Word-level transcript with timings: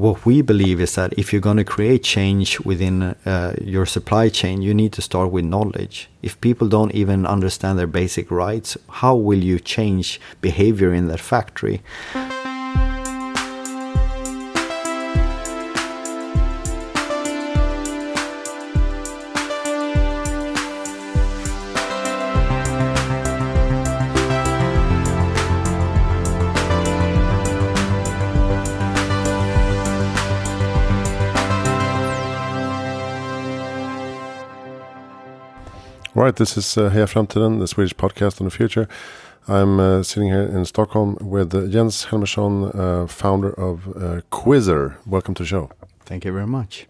what 0.00 0.24
we 0.24 0.40
believe 0.40 0.80
is 0.80 0.94
that 0.94 1.12
if 1.18 1.30
you're 1.30 1.42
going 1.42 1.58
to 1.58 1.64
create 1.64 2.02
change 2.02 2.58
within 2.60 3.02
uh, 3.02 3.54
your 3.60 3.84
supply 3.84 4.30
chain, 4.30 4.62
you 4.62 4.72
need 4.72 4.94
to 4.94 5.02
start 5.02 5.30
with 5.30 5.44
knowledge. 5.44 6.08
If 6.22 6.40
people 6.40 6.68
don't 6.68 6.94
even 6.94 7.26
understand 7.26 7.78
their 7.78 7.86
basic 7.86 8.30
rights, 8.30 8.78
how 8.88 9.14
will 9.14 9.44
you 9.44 9.60
change 9.60 10.18
behavior 10.40 10.94
in 10.94 11.08
that 11.08 11.20
factory? 11.20 11.82
Right, 36.30 36.36
this 36.36 36.56
is 36.56 36.78
uh, 36.78 36.90
Heja 36.90 37.08
Framtiden, 37.08 37.58
the 37.58 37.66
Swedish 37.66 37.92
podcast 37.92 38.40
on 38.40 38.44
the 38.44 38.52
future. 38.52 38.86
I'm 39.48 39.80
uh, 39.80 40.04
sitting 40.04 40.28
here 40.28 40.44
in 40.44 40.64
Stockholm 40.64 41.18
with 41.20 41.52
uh, 41.52 41.66
Jens 41.66 42.06
Helmersson, 42.06 42.72
uh, 42.72 43.08
founder 43.08 43.50
of 43.54 43.88
uh, 43.88 44.20
QuizRR. 44.30 44.94
Welcome 45.06 45.34
to 45.34 45.42
the 45.42 45.48
show. 45.48 45.70
Thank 46.04 46.24
you 46.24 46.32
very 46.32 46.46
much. 46.46 46.86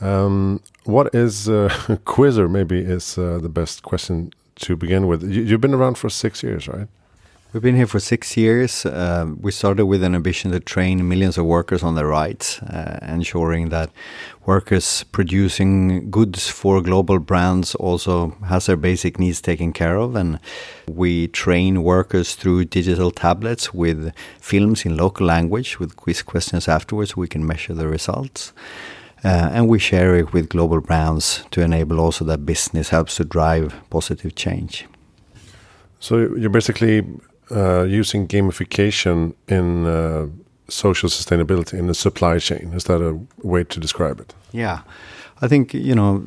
Um, 0.00 0.62
what 0.84 1.14
is 1.14 1.46
uh, 1.46 1.68
QuizRR? 2.06 2.50
Maybe 2.50 2.78
is 2.78 3.18
uh, 3.18 3.38
the 3.38 3.50
best 3.50 3.82
question 3.82 4.32
to 4.60 4.76
begin 4.76 5.06
with. 5.08 5.30
You, 5.30 5.44
have 5.48 5.60
been 5.60 5.74
around 5.74 5.98
for 5.98 6.08
six 6.08 6.42
years, 6.42 6.68
right? 6.68 6.88
We've 7.54 7.62
been 7.62 7.76
here 7.76 7.86
for 7.86 7.98
six 7.98 8.36
years. 8.36 8.84
Uh, 8.84 9.32
we 9.40 9.52
started 9.52 9.86
with 9.86 10.02
an 10.02 10.14
ambition 10.14 10.50
to 10.50 10.60
train 10.60 11.08
millions 11.08 11.38
of 11.38 11.46
workers 11.46 11.82
on 11.82 11.94
their 11.94 12.06
rights, 12.06 12.60
uh, 12.60 12.98
ensuring 13.00 13.70
that 13.70 13.88
workers 14.44 15.02
producing 15.12 16.10
goods 16.10 16.50
for 16.50 16.82
global 16.82 17.18
brands 17.18 17.74
also 17.76 18.36
has 18.48 18.66
their 18.66 18.76
basic 18.76 19.18
needs 19.18 19.40
taken 19.40 19.72
care 19.72 19.96
of. 19.96 20.14
And 20.14 20.40
we 20.86 21.28
train 21.28 21.82
workers 21.82 22.34
through 22.34 22.66
digital 22.66 23.10
tablets 23.10 23.72
with 23.72 24.12
films 24.38 24.84
in 24.84 24.98
local 24.98 25.26
language 25.26 25.78
with 25.78 25.96
quiz 25.96 26.20
questions 26.20 26.68
afterwards. 26.68 27.16
We 27.16 27.28
can 27.28 27.46
measure 27.46 27.72
the 27.72 27.88
results. 27.88 28.52
Uh, 29.24 29.48
and 29.54 29.68
we 29.68 29.78
share 29.78 30.16
it 30.16 30.34
with 30.34 30.50
global 30.50 30.82
brands 30.82 31.44
to 31.52 31.62
enable 31.62 31.98
also 31.98 32.26
that 32.26 32.44
business 32.44 32.90
helps 32.90 33.16
to 33.16 33.24
drive 33.24 33.74
positive 33.88 34.34
change. 34.34 34.84
So 35.98 36.18
you're 36.36 36.50
basically 36.50 37.04
uh, 37.50 37.82
using 37.82 38.28
gamification 38.28 39.34
in 39.48 39.86
uh, 39.86 40.26
social 40.68 41.08
sustainability 41.08 41.78
in 41.78 41.86
the 41.86 41.94
supply 41.94 42.38
chain. 42.38 42.72
Is 42.74 42.84
that 42.84 43.00
a 43.00 43.18
way 43.42 43.64
to 43.64 43.80
describe 43.80 44.20
it? 44.20 44.34
Yeah. 44.52 44.80
I 45.40 45.48
think, 45.48 45.72
you 45.72 45.94
know, 45.94 46.22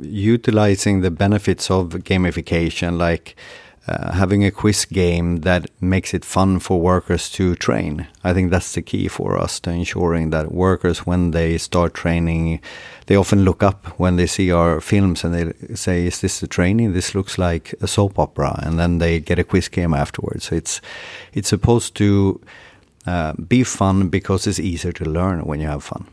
utilizing 0.00 1.02
the 1.02 1.10
benefits 1.10 1.70
of 1.70 1.88
gamification, 2.04 2.98
like 2.98 3.36
uh, 3.88 4.12
having 4.12 4.44
a 4.44 4.50
quiz 4.50 4.84
game 4.84 5.42
that 5.42 5.70
makes 5.80 6.12
it 6.12 6.24
fun 6.24 6.58
for 6.58 6.80
workers 6.80 7.30
to 7.30 7.54
train. 7.54 8.06
I 8.24 8.32
think 8.34 8.50
that's 8.50 8.72
the 8.72 8.82
key 8.82 9.06
for 9.06 9.38
us 9.38 9.60
to 9.60 9.70
ensuring 9.70 10.30
that 10.30 10.50
workers, 10.50 11.06
when 11.06 11.30
they 11.30 11.56
start 11.58 11.94
training, 11.94 12.60
they 13.06 13.16
often 13.16 13.44
look 13.44 13.62
up 13.62 13.86
when 13.98 14.16
they 14.16 14.26
see 14.26 14.50
our 14.50 14.80
films 14.80 15.24
and 15.24 15.32
they 15.34 15.74
say, 15.76 16.06
"Is 16.06 16.20
this 16.20 16.40
the 16.40 16.48
training? 16.48 16.94
This 16.94 17.14
looks 17.14 17.38
like 17.38 17.74
a 17.80 17.86
soap 17.86 18.18
opera," 18.18 18.60
and 18.64 18.76
then 18.76 18.98
they 18.98 19.20
get 19.20 19.38
a 19.38 19.44
quiz 19.44 19.68
game 19.68 19.94
afterwards. 19.94 20.46
So 20.46 20.56
it's 20.56 20.80
it's 21.32 21.48
supposed 21.48 21.94
to 21.94 22.40
uh, 23.06 23.34
be 23.34 23.62
fun 23.62 24.08
because 24.08 24.48
it's 24.48 24.58
easier 24.58 24.92
to 24.92 25.04
learn 25.04 25.44
when 25.44 25.60
you 25.60 25.68
have 25.68 25.84
fun. 25.84 26.06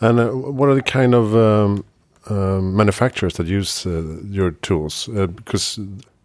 And 0.00 0.18
uh, 0.18 0.30
what 0.30 0.68
are 0.68 0.74
the 0.74 0.82
kind 0.82 1.14
of 1.14 1.36
um, 1.36 1.84
uh, 2.28 2.60
manufacturers 2.60 3.34
that 3.34 3.46
use 3.46 3.86
uh, 3.86 4.20
your 4.28 4.50
tools? 4.50 5.08
Because 5.36 5.78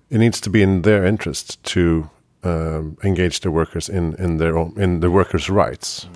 it 0.10 0.18
needs 0.18 0.42
to 0.42 0.50
be 0.50 0.62
in 0.62 0.82
their 0.82 1.06
interest 1.06 1.64
to 1.64 2.10
um, 2.44 2.98
engage 3.04 3.40
the 3.40 3.52
workers 3.52 3.90
in 3.90 4.16
in 4.16 4.38
their 4.38 4.58
own, 4.58 4.74
in 4.78 5.00
the 5.00 5.10
workers' 5.10 5.50
rights. 5.50 6.08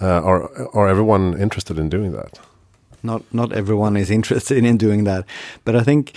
Uh, 0.00 0.22
are 0.22 0.68
are 0.74 0.88
everyone 0.88 1.40
interested 1.40 1.78
in 1.78 1.88
doing 1.88 2.12
that? 2.12 2.40
Not 3.02 3.22
not 3.32 3.52
everyone 3.52 3.96
is 3.96 4.10
interested 4.18 4.64
in 4.64 4.76
doing 4.76 5.04
that, 5.04 5.24
but 5.64 5.74
I 5.74 5.82
think 5.82 6.12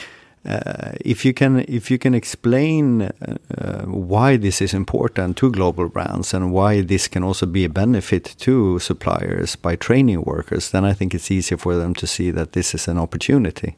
uh, 0.45 0.91
if 1.05 1.23
you 1.23 1.33
can 1.33 1.63
if 1.69 1.89
you 1.89 1.97
can 1.97 2.13
explain 2.13 3.01
uh, 3.01 3.83
why 3.85 4.35
this 4.35 4.61
is 4.61 4.73
important 4.73 5.37
to 5.37 5.49
global 5.49 5.87
brands 5.87 6.33
and 6.33 6.51
why 6.51 6.81
this 6.81 7.07
can 7.07 7.23
also 7.23 7.45
be 7.45 7.63
a 7.63 7.69
benefit 7.69 8.35
to 8.39 8.77
suppliers 8.79 9.55
by 9.55 9.77
training 9.77 10.21
workers, 10.23 10.71
then 10.71 10.83
I 10.83 10.93
think 10.93 11.13
it's 11.13 11.31
easier 11.31 11.57
for 11.57 11.75
them 11.75 11.93
to 11.95 12.05
see 12.05 12.29
that 12.31 12.51
this 12.51 12.75
is 12.75 12.89
an 12.89 12.97
opportunity. 12.97 13.75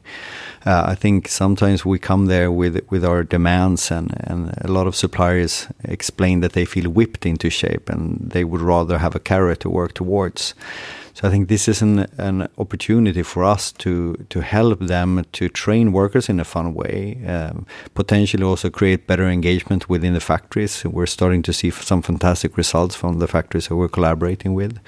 Uh, 0.64 0.82
I 0.86 0.96
think 0.96 1.28
sometimes 1.28 1.84
we 1.84 2.00
come 2.00 2.26
there 2.26 2.50
with 2.50 2.80
with 2.90 3.04
our 3.04 3.22
demands, 3.22 3.92
and 3.92 4.12
and 4.24 4.52
a 4.64 4.72
lot 4.72 4.88
of 4.88 4.96
suppliers 4.96 5.68
explain 5.84 6.40
that 6.40 6.52
they 6.52 6.64
feel 6.64 6.90
whipped 6.90 7.26
into 7.26 7.48
shape 7.48 7.88
and 7.88 8.30
they 8.32 8.42
would 8.42 8.60
rather 8.60 8.98
have 8.98 9.14
a 9.14 9.20
carrot 9.20 9.60
to 9.60 9.70
work 9.70 9.92
towards. 9.94 10.54
So 11.16 11.26
I 11.26 11.30
think 11.30 11.48
this 11.48 11.66
is 11.66 11.80
an, 11.80 12.00
an 12.18 12.46
opportunity 12.58 13.22
for 13.22 13.42
us 13.42 13.72
to 13.72 14.16
to 14.28 14.40
help 14.40 14.80
them 14.80 15.24
to 15.32 15.48
train 15.48 15.92
workers 15.92 16.28
in 16.28 16.38
a 16.40 16.44
fun 16.44 16.74
way, 16.74 17.18
um, 17.26 17.64
potentially 17.94 18.44
also 18.44 18.68
create 18.68 19.06
better 19.06 19.26
engagement 19.26 19.88
within 19.88 20.12
the 20.12 20.20
factories. 20.20 20.84
We're 20.84 21.06
starting 21.06 21.42
to 21.44 21.54
see 21.54 21.70
some 21.70 22.02
fantastic 22.02 22.58
results 22.58 22.94
from 22.94 23.18
the 23.18 23.26
factories 23.26 23.68
that 23.68 23.76
we're 23.76 23.88
collaborating 23.88 24.52
with, 24.52 24.78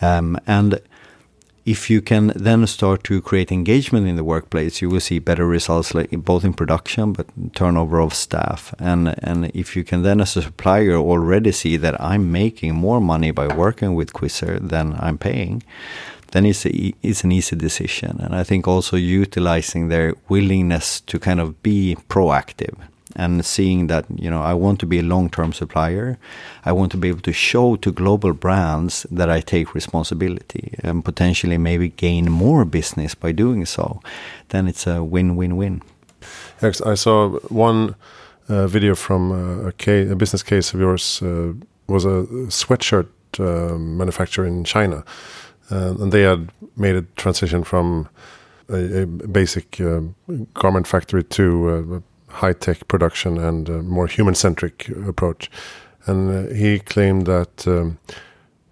um, 0.00 0.38
and 0.46 0.80
if 1.68 1.90
you 1.90 2.00
can 2.00 2.32
then 2.34 2.66
start 2.66 3.04
to 3.04 3.20
create 3.20 3.52
engagement 3.52 4.08
in 4.08 4.16
the 4.16 4.24
workplace, 4.24 4.80
you 4.80 4.88
will 4.88 5.00
see 5.00 5.18
better 5.18 5.46
results, 5.46 5.94
like 5.94 6.10
both 6.10 6.42
in 6.42 6.54
production 6.54 7.12
but 7.12 7.26
turnover 7.54 8.00
of 8.00 8.14
staff. 8.14 8.74
And 8.78 9.14
and 9.28 9.50
if 9.54 9.76
you 9.76 9.84
can 9.84 10.02
then, 10.02 10.20
as 10.20 10.36
a 10.36 10.42
supplier, 10.42 10.96
already 10.96 11.52
see 11.52 11.76
that 11.76 12.00
I'm 12.00 12.32
making 12.32 12.74
more 12.74 13.00
money 13.00 13.32
by 13.32 13.46
working 13.64 13.94
with 13.94 14.14
QuizRR 14.14 14.68
than 14.68 14.96
I'm 14.98 15.18
paying, 15.18 15.62
then 16.32 16.46
it's 16.46 16.64
a, 16.64 16.70
it's 17.02 17.24
an 17.24 17.32
easy 17.32 17.56
decision. 17.56 18.18
And 18.20 18.34
I 18.34 18.44
think 18.44 18.66
also 18.66 18.96
utilizing 18.96 19.88
their 19.88 20.14
willingness 20.28 21.00
to 21.02 21.18
kind 21.18 21.40
of 21.40 21.62
be 21.62 21.96
proactive 22.08 22.76
and 23.18 23.44
seeing 23.44 23.88
that 23.88 24.06
you 24.16 24.30
know 24.30 24.40
I 24.40 24.54
want 24.54 24.78
to 24.80 24.86
be 24.86 25.00
a 25.00 25.02
long-term 25.02 25.52
supplier. 25.52 26.18
I 26.64 26.72
want 26.72 26.92
to 26.92 26.96
be 26.96 27.08
able 27.08 27.20
to 27.22 27.32
show 27.32 27.76
to 27.76 27.92
global 27.92 28.32
brands 28.32 29.06
that 29.10 29.28
I 29.28 29.40
take 29.40 29.74
responsibility 29.74 30.74
and 30.84 31.04
potentially 31.04 31.58
maybe 31.58 31.88
gain 31.88 32.30
more 32.30 32.64
business 32.64 33.14
by 33.14 33.32
doing 33.32 33.66
so. 33.66 34.00
Then 34.48 34.68
it's 34.68 34.86
a 34.86 35.02
win-win-win. 35.02 35.82
I 36.62 36.94
saw 36.94 37.38
one 37.48 37.94
uh, 38.48 38.66
video 38.66 38.94
from 38.94 39.32
uh, 39.32 39.68
a, 39.68 39.72
case, 39.72 40.10
a, 40.10 40.16
business 40.16 40.42
case 40.42 40.74
of 40.74 40.80
yours 40.80 41.22
uh, 41.22 41.52
was 41.86 42.04
a 42.04 42.26
sweatshirt 42.48 43.08
uh, 43.38 43.78
manufacturer 43.78 44.46
in 44.46 44.64
China, 44.64 45.04
uh, 45.70 45.94
and 46.00 46.12
they 46.12 46.22
had 46.22 46.50
made 46.76 46.96
a 46.96 47.02
transition 47.16 47.62
from 47.62 48.08
a, 48.68 49.02
a 49.02 49.06
basic 49.06 49.80
garment 50.54 50.86
factory 50.86 51.24
to 51.24 52.02
high 52.28 52.52
tech 52.52 52.88
production 52.88 53.38
and 53.38 53.68
a 53.68 53.82
more 53.82 54.06
human 54.06 54.34
centric 54.34 54.88
approach. 55.06 55.50
And 56.06 56.30
uh, 56.30 56.54
he 56.54 56.78
claimed 56.78 57.26
that 57.26 57.66
um, 57.66 57.98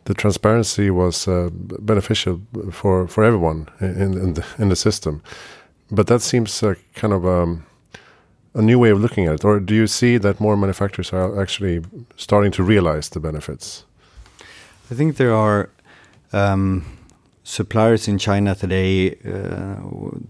the 0.04 0.14
transparency 0.14 0.90
was 0.90 1.28
uh, 1.28 1.50
beneficial 1.52 2.40
for, 2.70 3.08
for 3.08 3.24
everyone 3.24 3.68
in, 3.80 4.14
in, 4.18 4.34
the, 4.34 4.44
in 4.58 4.68
the 4.68 4.76
system. 4.76 5.22
But 5.90 6.06
that 6.06 6.22
seems 6.22 6.62
uh, 6.62 6.74
kind 6.94 7.12
of 7.12 7.26
um, 7.26 7.66
a 8.54 8.62
new 8.62 8.78
way 8.78 8.90
of 8.90 9.00
looking 9.00 9.26
at 9.26 9.34
it. 9.34 9.44
Or 9.44 9.60
do 9.60 9.74
you 9.74 9.86
see 9.86 10.18
that 10.18 10.40
more 10.40 10.56
manufacturers 10.56 11.12
are 11.12 11.40
actually 11.40 11.84
starting 12.16 12.52
to 12.52 12.62
realize 12.62 13.10
the 13.10 13.20
benefits? 13.20 13.84
I 14.90 14.94
think 14.94 15.16
there 15.16 15.34
are. 15.34 15.68
Um, 16.32 16.95
suppliers 17.46 18.08
in 18.08 18.18
China 18.18 18.56
today 18.56 19.12
uh, 19.24 19.76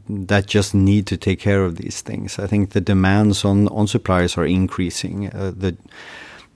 that 0.07 0.45
just 0.47 0.75
need 0.75 1.07
to 1.07 1.17
take 1.17 1.41
care 1.41 1.65
of 1.65 1.77
these 1.77 2.03
things. 2.03 2.39
I 2.39 2.47
think 2.47 2.71
the 2.71 2.81
demands 2.81 3.43
on, 3.43 3.69
on 3.69 3.87
suppliers 3.87 4.37
are 4.37 4.45
increasing. 4.45 5.29
Uh, 5.29 5.53
the, 5.57 5.77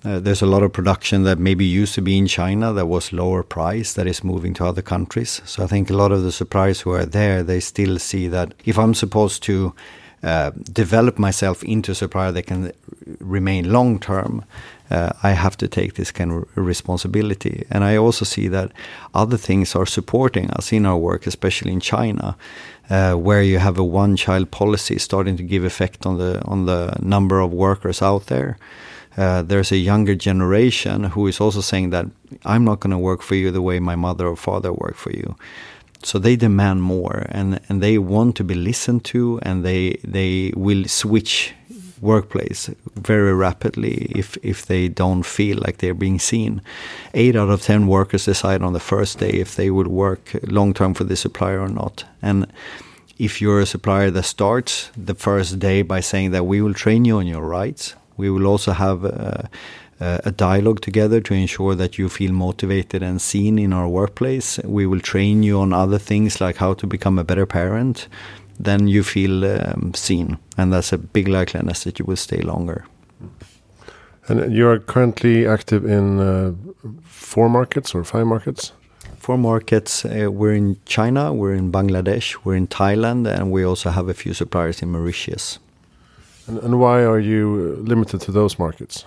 uh, 0.04 0.20
there's 0.20 0.42
a 0.42 0.46
lot 0.46 0.62
of 0.62 0.70
production 0.70 1.22
that 1.22 1.38
maybe 1.38 1.64
used 1.64 1.94
to 1.94 2.02
be 2.02 2.18
in 2.18 2.26
China 2.26 2.74
that 2.74 2.86
was 2.86 3.10
lower 3.10 3.42
price 3.42 3.94
that 3.94 4.06
is 4.06 4.22
moving 4.22 4.52
to 4.54 4.66
other 4.66 4.82
countries. 4.82 5.40
So 5.46 5.64
I 5.64 5.66
think 5.66 5.88
a 5.88 5.96
lot 5.96 6.12
of 6.12 6.22
the 6.22 6.32
suppliers 6.32 6.82
who 6.82 6.90
are 6.90 7.06
there, 7.06 7.42
they 7.42 7.60
still 7.60 7.98
see 7.98 8.28
that 8.28 8.52
if 8.66 8.78
I'm 8.78 8.94
supposed 8.94 9.42
to 9.44 9.74
uh, 10.22 10.50
develop 10.70 11.18
myself 11.18 11.62
into 11.64 11.92
a 11.92 11.94
supplier 11.94 12.32
that 12.32 12.46
can 12.46 12.72
remain 13.18 13.72
long 13.72 13.98
term, 13.98 14.44
uh, 14.90 15.10
I 15.22 15.31
have 15.31 15.56
to 15.56 15.69
take 15.69 15.92
this 15.94 16.12
kind 16.12 16.32
of 16.32 16.44
responsibility. 16.56 17.64
And 17.70 17.84
I 17.84 17.96
also 17.96 18.25
see 18.25 18.48
that 18.48 18.72
other 19.14 19.38
things 19.38 19.76
are 19.76 19.87
supporting 19.87 20.50
us 20.58 20.72
in 20.72 20.87
our 20.87 20.98
work, 20.98 21.26
especially 21.26 21.72
in 21.72 21.81
China, 21.81 22.37
uh, 22.90 23.14
where 23.14 23.42
you 23.42 23.58
have 23.58 23.78
a 23.78 23.84
one-child 23.84 24.50
policy 24.50 24.98
starting 24.98 25.37
to 25.37 25.42
give 25.42 25.66
effect 25.66 26.06
on 26.06 26.19
the 26.19 26.42
on 26.44 26.66
the 26.66 26.92
number 27.00 27.40
of 27.40 27.52
workers 27.52 28.02
out 28.02 28.26
there. 28.26 28.56
uh, 29.16 29.42
there's 29.42 29.72
a 29.72 29.76
younger 29.76 30.14
generation 30.14 31.04
who 31.04 31.26
is 31.26 31.40
also 31.40 31.60
saying 31.60 31.90
that 31.90 32.06
I'm 32.44 32.64
not 32.64 32.81
going 32.81 32.92
to 32.92 32.98
work 32.98 33.22
for 33.22 33.34
you 33.34 33.50
the 33.50 33.62
way 33.62 33.81
my 33.81 33.96
mother 33.96 34.26
or 34.26 34.37
father 34.37 34.72
worked 34.72 34.98
for 34.98 35.10
you. 35.10 35.37
So 36.02 36.19
they 36.19 36.37
demand 36.37 36.82
more, 36.82 37.26
and, 37.28 37.60
and 37.69 37.82
they 37.82 37.98
want 37.98 38.37
to 38.37 38.44
be 38.44 38.54
listened 38.54 39.04
to, 39.06 39.38
and 39.42 39.64
they 39.64 40.00
they 40.02 40.52
will 40.56 40.88
switch 40.88 41.52
workplace 42.00 42.70
very 42.97 43.35
rapidly 43.35 44.11
if 44.14 44.37
if 44.43 44.67
they 44.67 44.88
don't 44.88 45.25
feel 45.25 45.58
like 45.58 45.79
they're 45.79 45.94
being 45.94 46.19
seen. 46.19 46.61
Eight 47.14 47.37
out 47.37 47.50
of 47.50 47.62
ten 47.62 47.87
workers 47.87 48.25
decide 48.25 48.62
on 48.62 48.73
the 48.73 48.81
first 48.81 49.19
day 49.19 49.31
if 49.31 49.55
they 49.55 49.70
will 49.70 49.88
work 49.88 50.37
long 50.43 50.75
term 50.75 50.94
for 50.94 51.05
the 51.05 51.17
supplier 51.17 51.61
or 51.61 51.69
not, 51.69 52.05
and 52.23 52.47
if 53.19 53.41
you're 53.43 53.61
a 53.61 53.67
supplier 53.67 54.11
that 54.11 54.23
starts 54.23 54.91
the 54.97 55.14
first 55.14 55.58
day 55.58 55.82
by 55.82 56.00
saying 56.00 56.31
that 56.31 56.47
we 56.47 56.62
will 56.62 56.75
train 56.75 57.05
you 57.05 57.19
on 57.19 57.26
your 57.26 57.43
rights, 57.43 57.94
we 58.17 58.31
will 58.31 58.47
also 58.47 58.73
have 58.73 59.05
a, 59.05 59.50
a 60.00 60.31
dialogue 60.31 60.81
together 60.81 61.20
to 61.20 61.35
ensure 61.35 61.75
that 61.75 61.99
you 61.99 62.08
feel 62.08 62.32
motivated 62.32 63.02
and 63.02 63.20
seen 63.20 63.58
in 63.58 63.75
our 63.75 63.87
workplace. 63.87 64.58
We 64.64 64.87
will 64.87 65.00
train 65.00 65.43
you 65.43 65.61
on 65.61 65.75
other 65.75 65.99
things 65.99 66.41
like 66.41 66.56
how 66.56 66.73
to 66.75 66.87
become 66.87 67.19
a 67.19 67.25
better 67.25 67.44
parent. 67.44 68.08
Then 68.64 68.88
you 68.88 69.02
feel 69.02 69.44
um, 69.44 69.92
seen, 69.94 70.38
and 70.56 70.72
that's 70.72 70.92
a 70.92 70.98
big 70.98 71.28
likeliness 71.28 71.84
that 71.84 71.98
you 71.98 72.04
will 72.04 72.16
stay 72.16 72.42
longer. 72.42 72.84
And 74.28 74.52
you 74.52 74.68
are 74.68 74.78
currently 74.78 75.46
active 75.46 75.84
in 75.84 76.20
uh, 76.20 76.52
four 77.04 77.48
markets 77.48 77.94
or 77.94 78.04
five 78.04 78.26
markets? 78.26 78.72
four 79.20 79.38
markets. 79.38 80.04
Uh, 80.04 80.30
we're 80.32 80.54
in 80.54 80.76
China, 80.86 81.32
we're 81.32 81.54
in 81.54 81.70
Bangladesh, 81.70 82.36
we're 82.44 82.56
in 82.56 82.66
Thailand, 82.66 83.28
and 83.28 83.52
we 83.52 83.64
also 83.64 83.90
have 83.90 84.08
a 84.08 84.14
few 84.14 84.34
suppliers 84.34 84.82
in 84.82 84.90
Mauritius. 84.90 85.58
And, 86.46 86.58
and 86.58 86.80
why 86.80 87.04
are 87.04 87.20
you 87.20 87.76
limited 87.86 88.22
to 88.22 88.32
those 88.32 88.58
markets? 88.58 89.04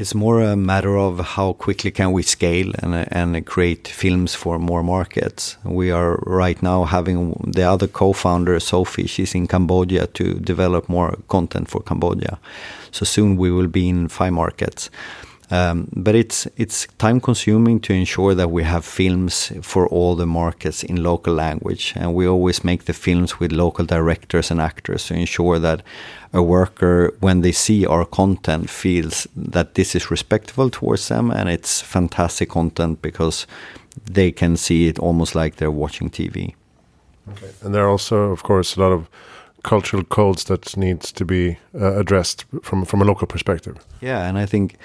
It's 0.00 0.14
more 0.14 0.40
a 0.40 0.56
matter 0.56 0.96
of 0.96 1.20
how 1.20 1.52
quickly 1.52 1.90
can 1.90 2.12
we 2.12 2.22
scale 2.22 2.72
and 2.82 2.94
and 3.12 3.44
create 3.44 3.86
films 3.86 4.34
for 4.34 4.58
more 4.58 4.82
markets. 4.82 5.58
We 5.62 5.92
are 5.92 6.16
right 6.40 6.62
now 6.62 6.84
having 6.84 7.34
the 7.56 7.64
other 7.64 7.86
co-founder 7.86 8.60
Sophie. 8.60 9.06
She's 9.06 9.34
in 9.34 9.46
Cambodia 9.46 10.06
to 10.06 10.40
develop 10.40 10.88
more 10.88 11.18
content 11.28 11.68
for 11.68 11.82
Cambodia. 11.82 12.38
So 12.92 13.04
soon 13.04 13.36
we 13.36 13.50
will 13.50 13.68
be 13.68 13.90
in 13.90 14.08
five 14.08 14.32
markets. 14.32 14.90
Um, 15.52 15.88
but 15.92 16.14
it's 16.14 16.46
it's 16.56 16.86
time 16.98 17.20
consuming 17.20 17.80
to 17.80 17.92
ensure 17.92 18.34
that 18.36 18.50
we 18.50 18.62
have 18.62 18.84
films 18.84 19.52
for 19.62 19.88
all 19.88 20.14
the 20.14 20.26
markets 20.26 20.84
in 20.84 21.02
local 21.02 21.34
language, 21.34 21.92
and 21.96 22.14
we 22.14 22.28
always 22.28 22.62
make 22.64 22.84
the 22.84 22.92
films 22.92 23.40
with 23.40 23.50
local 23.52 23.84
directors 23.84 24.50
and 24.50 24.60
actors 24.60 25.06
to 25.06 25.14
ensure 25.14 25.58
that 25.58 25.82
a 26.32 26.42
worker, 26.42 27.12
when 27.18 27.40
they 27.40 27.52
see 27.52 27.84
our 27.84 28.04
content, 28.04 28.70
feels 28.70 29.26
that 29.34 29.74
this 29.74 29.94
is 29.94 30.10
respectful 30.10 30.70
towards 30.70 31.08
them 31.08 31.30
and 31.30 31.48
it's 31.48 31.80
fantastic 31.80 32.50
content 32.50 33.02
because 33.02 33.46
they 34.04 34.30
can 34.30 34.56
see 34.56 34.86
it 34.86 34.98
almost 34.98 35.34
like 35.34 35.56
they're 35.56 35.70
watching 35.70 36.10
TV. 36.10 36.54
Okay. 37.28 37.50
And 37.62 37.74
there 37.74 37.84
are 37.84 37.90
also, 37.90 38.30
of 38.30 38.42
course, 38.44 38.76
a 38.76 38.80
lot 38.80 38.92
of 38.92 39.08
cultural 39.62 40.04
codes 40.04 40.44
that 40.44 40.76
needs 40.76 41.12
to 41.12 41.24
be 41.24 41.58
uh, 41.74 41.98
addressed 41.98 42.44
from 42.62 42.84
from 42.84 43.02
a 43.02 43.04
local 43.04 43.26
perspective. 43.26 43.76
Yeah, 44.00 44.28
and 44.28 44.38
I 44.38 44.46
think 44.46 44.76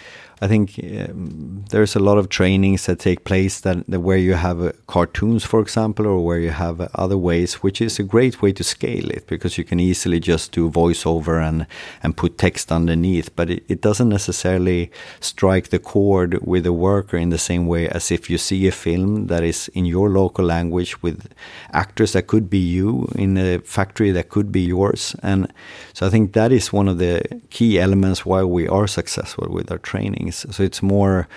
I 0.41 0.47
think 0.47 0.77
um, 0.83 1.63
there's 1.69 1.95
a 1.95 1.99
lot 1.99 2.17
of 2.17 2.27
trainings 2.27 2.85
that 2.85 2.99
take 2.99 3.23
place 3.23 3.61
that, 3.61 3.87
that 3.87 4.01
where 4.01 4.17
you 4.17 4.33
have 4.33 4.61
uh, 4.61 4.73
cartoons, 4.87 5.45
for 5.45 5.61
example, 5.61 6.05
or 6.05 6.25
where 6.25 6.39
you 6.39 6.49
have 6.49 6.81
uh, 6.81 6.89
other 6.95 7.17
ways, 7.17 7.55
which 7.55 7.81
is 7.81 7.99
a 7.99 8.03
great 8.03 8.41
way 8.41 8.51
to 8.51 8.63
scale 8.63 9.09
it 9.09 9.27
because 9.27 9.57
you 9.57 9.63
can 9.63 9.79
easily 9.79 10.19
just 10.19 10.51
do 10.51 10.69
voiceover 10.69 11.41
and 11.41 11.65
and 12.03 12.17
put 12.17 12.37
text 12.37 12.71
underneath. 12.71 13.33
But 13.35 13.49
it, 13.49 13.63
it 13.69 13.81
doesn't 13.81 14.09
necessarily 14.09 14.91
strike 15.21 15.69
the 15.69 15.79
chord 15.79 16.45
with 16.45 16.63
the 16.63 16.73
worker 16.73 17.15
in 17.15 17.29
the 17.29 17.37
same 17.37 17.65
way 17.65 17.87
as 17.87 18.11
if 18.11 18.29
you 18.29 18.37
see 18.37 18.67
a 18.67 18.71
film 18.71 19.27
that 19.27 19.43
is 19.43 19.69
in 19.69 19.85
your 19.85 20.09
local 20.09 20.43
language 20.43 21.01
with 21.01 21.31
actors 21.71 22.11
that 22.11 22.27
could 22.27 22.49
be 22.49 22.59
you 22.59 23.07
in 23.15 23.37
a 23.37 23.59
factory 23.59 24.11
that 24.11 24.29
could 24.29 24.51
be 24.51 24.61
yours. 24.61 25.15
And 25.23 25.51
so 25.93 26.05
I 26.05 26.09
think 26.09 26.33
that 26.33 26.51
is 26.51 26.73
one 26.73 26.89
of 26.89 26.97
the 26.97 27.21
key 27.49 27.79
elements 27.79 28.25
why 28.25 28.43
we 28.43 28.67
are 28.67 28.87
successful 28.87 29.47
with 29.49 29.71
our 29.71 29.77
training 29.77 30.24
things. 30.31 30.55
So 30.55 30.63
it's 30.63 30.81
more 30.81 31.27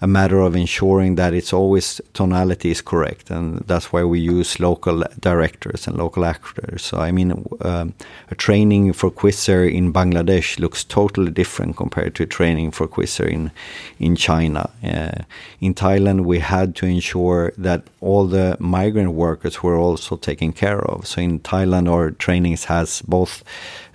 a 0.00 0.06
matter 0.06 0.40
of 0.40 0.54
ensuring 0.54 1.14
that 1.14 1.32
it's 1.32 1.52
always 1.52 2.00
tonality 2.12 2.70
is 2.70 2.82
correct, 2.82 3.30
and 3.30 3.60
that's 3.60 3.90
why 3.92 4.04
we 4.04 4.18
use 4.18 4.60
local 4.60 5.04
directors 5.20 5.86
and 5.86 5.96
local 5.96 6.24
actors. 6.26 6.82
So 6.82 6.98
I 6.98 7.10
mean, 7.10 7.32
um, 7.62 7.94
a 8.30 8.34
training 8.34 8.92
for 8.92 9.10
QuizRR 9.10 9.72
in 9.72 9.92
Bangladesh 9.92 10.58
looks 10.58 10.84
totally 10.84 11.30
different 11.30 11.76
compared 11.76 12.14
to 12.16 12.26
training 12.26 12.72
for 12.72 12.86
QuizRR 12.86 13.30
in 13.30 13.50
in 13.98 14.16
China. 14.16 14.68
Uh, 14.82 15.22
in 15.60 15.74
Thailand, 15.74 16.24
we 16.26 16.40
had 16.40 16.74
to 16.76 16.86
ensure 16.86 17.52
that 17.56 17.84
all 18.00 18.26
the 18.26 18.56
migrant 18.58 19.12
workers 19.12 19.62
were 19.62 19.76
also 19.76 20.16
taken 20.16 20.52
care 20.52 20.82
of. 20.82 21.06
So 21.06 21.22
in 21.22 21.40
Thailand, 21.40 21.88
our 21.88 22.10
trainings 22.10 22.64
has 22.64 23.00
both 23.02 23.42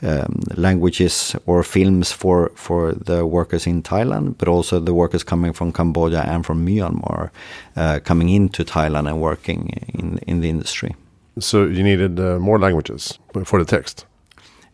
um, 0.02 0.42
languages 0.56 1.36
or 1.46 1.64
films 1.64 2.12
for 2.12 2.52
for 2.56 2.94
the 2.94 3.26
workers 3.26 3.68
in 3.68 3.82
Thailand, 3.82 4.36
but 4.38 4.48
also 4.48 4.80
the 4.80 4.94
workers 4.94 5.24
coming 5.24 5.54
from 5.54 5.72
Cambodia 5.72 6.22
and 6.22 6.46
from 6.46 6.66
Myanmar 6.66 7.30
uh, 7.76 8.00
coming 8.04 8.30
into 8.30 8.64
Thailand 8.64 9.08
and 9.08 9.22
working 9.22 9.70
in 9.94 10.20
in 10.28 10.42
the 10.42 10.50
industry. 10.50 10.96
So 11.40 11.66
you 11.66 11.84
needed 11.84 12.20
uh, 12.20 12.40
more 12.40 12.60
languages 12.60 13.20
for 13.46 13.64
the 13.64 13.78
text. 13.78 14.06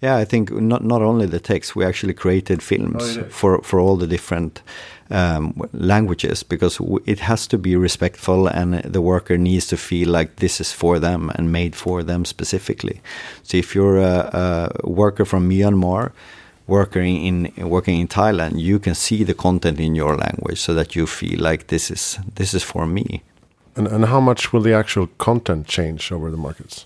Yeah, 0.01 0.22
I 0.22 0.25
think 0.25 0.51
not 0.51 0.83
not 0.83 1.01
only 1.01 1.27
the 1.27 1.39
text, 1.39 1.75
we 1.75 1.86
actually 1.86 2.13
created 2.13 2.62
films 2.62 3.18
oh, 3.18 3.22
yeah. 3.22 3.30
for 3.30 3.62
for 3.63 3.80
all 3.80 3.98
the 3.98 4.07
different 4.07 4.62
um, 5.10 5.54
languages 5.74 6.44
because 6.44 6.80
it 7.06 7.19
has 7.19 7.48
to 7.48 7.57
be 7.57 7.75
respectful 7.75 8.48
and 8.48 8.75
the 8.84 9.02
worker 9.02 9.38
needs 9.38 9.68
to 9.68 9.78
feel 9.78 10.10
like 10.10 10.38
this 10.38 10.60
is 10.60 10.72
for 10.72 11.00
them 11.00 11.31
and 11.36 11.52
made 11.52 11.75
for 11.75 12.04
them 12.04 12.25
specifically. 12.25 13.02
So 13.44 13.57
if 13.57 13.75
you're 13.75 14.00
a, 14.00 14.72
a 14.84 14.90
worker 14.90 15.25
from 15.25 15.50
Myanmar, 15.50 16.12
working 16.68 17.24
in 17.25 17.69
working 17.69 18.00
in 18.00 18.07
Thailand, 18.07 18.60
you 18.60 18.80
can 18.80 18.96
see 18.96 19.24
the 19.24 19.34
content 19.34 19.80
in 19.80 19.96
your 19.96 20.16
language 20.16 20.60
so 20.60 20.74
that 20.74 20.96
you 20.96 21.06
feel 21.06 21.40
like 21.40 21.68
this 21.68 21.92
is 21.92 22.18
this 22.36 22.54
is 22.54 22.63
for 22.63 22.88
me. 22.88 23.22
And, 23.75 23.88
and 23.88 24.06
how 24.06 24.22
much 24.22 24.54
will 24.54 24.62
the 24.62 24.74
actual 24.74 25.08
content 25.18 25.68
change 25.68 26.12
over 26.12 26.31
the 26.31 26.38
markets? 26.38 26.86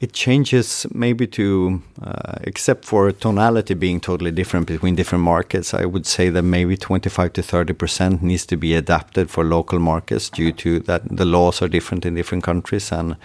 It 0.00 0.14
changes 0.14 0.86
maybe 0.94 1.26
to, 1.26 1.82
uh, 2.02 2.36
except 2.44 2.86
for 2.86 3.12
tonality 3.12 3.74
being 3.74 4.00
totally 4.00 4.30
different 4.30 4.66
between 4.66 4.94
different 4.94 5.24
markets. 5.24 5.74
I 5.74 5.84
would 5.84 6.06
say 6.06 6.30
that 6.30 6.42
maybe 6.42 6.74
25 6.74 7.34
to 7.34 7.42
30 7.42 7.74
percent 7.74 8.22
needs 8.22 8.46
to 8.46 8.56
be 8.56 8.74
adapted 8.74 9.28
for 9.28 9.44
local 9.44 9.78
markets 9.78 10.30
due 10.30 10.52
to 10.52 10.80
that 10.80 11.02
the 11.16 11.26
laws 11.26 11.60
are 11.60 11.68
different 11.68 12.06
in 12.06 12.14
different 12.14 12.44
countries, 12.44 12.90
and 12.92 13.16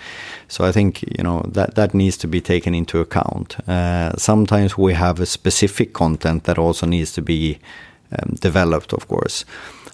so 0.50 0.66
I 0.66 0.74
think 0.74 1.02
you 1.18 1.24
know 1.24 1.44
that 1.54 1.76
that 1.76 1.94
needs 1.94 2.18
to 2.18 2.28
be 2.28 2.42
taken 2.42 2.76
into 2.76 3.00
account. 3.00 3.56
Uh, 3.70 4.12
sometimes 4.18 4.78
we 4.78 4.94
have 4.94 5.22
a 5.22 5.26
specific 5.26 5.94
content 5.94 6.44
that 6.44 6.58
also 6.58 6.86
needs 6.86 7.14
to 7.14 7.22
be 7.22 7.58
um, 8.12 8.36
developed, 8.42 8.92
of 8.92 9.08
course. 9.08 9.46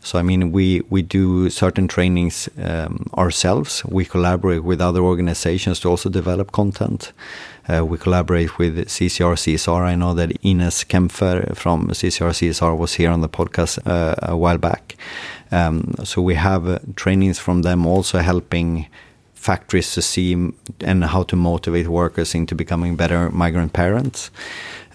So 0.04 0.18
I 0.18 0.24
mean, 0.24 0.52
we 0.52 0.82
we 0.90 1.02
do 1.04 1.50
certain 1.50 1.88
trainings 1.88 2.50
um, 2.58 3.06
ourselves. 3.14 3.84
We 3.86 4.04
collaborate 4.06 4.64
with 4.64 4.82
other 4.82 5.02
organizations 5.02 5.80
to 5.82 5.90
also 5.90 6.10
develop 6.10 6.52
content. 6.52 7.14
Uh, 7.70 7.86
we 7.86 7.98
collaborate 7.98 8.58
with 8.58 8.78
CCR 8.88 9.36
CSR. 9.36 9.84
I 9.84 9.96
know 9.96 10.16
that 10.16 10.32
Ines 10.44 10.84
Kaempfer 10.84 11.56
from 11.56 11.90
CCR 11.90 12.32
CSR 12.32 12.76
was 12.76 12.96
here 12.96 13.12
on 13.12 13.22
the 13.22 13.30
podcast 13.30 13.80
uh, 13.86 14.16
a 14.24 14.36
while 14.36 14.58
back. 14.58 14.96
Um, 15.52 15.94
so 16.04 16.22
we 16.22 16.36
have 16.36 16.68
uh, 16.68 16.80
trainings 16.96 17.38
from 17.38 17.62
them 17.62 17.86
also 17.86 18.18
helping 18.20 18.88
factories 19.36 19.94
to 19.94 20.02
see 20.02 20.34
and 20.82 21.04
how 21.04 21.24
to 21.24 21.36
motivate 21.36 21.88
workers 21.88 22.36
into 22.36 22.56
becoming 22.56 22.96
better 22.96 23.30
migrant 23.32 23.74
parents. 23.74 24.32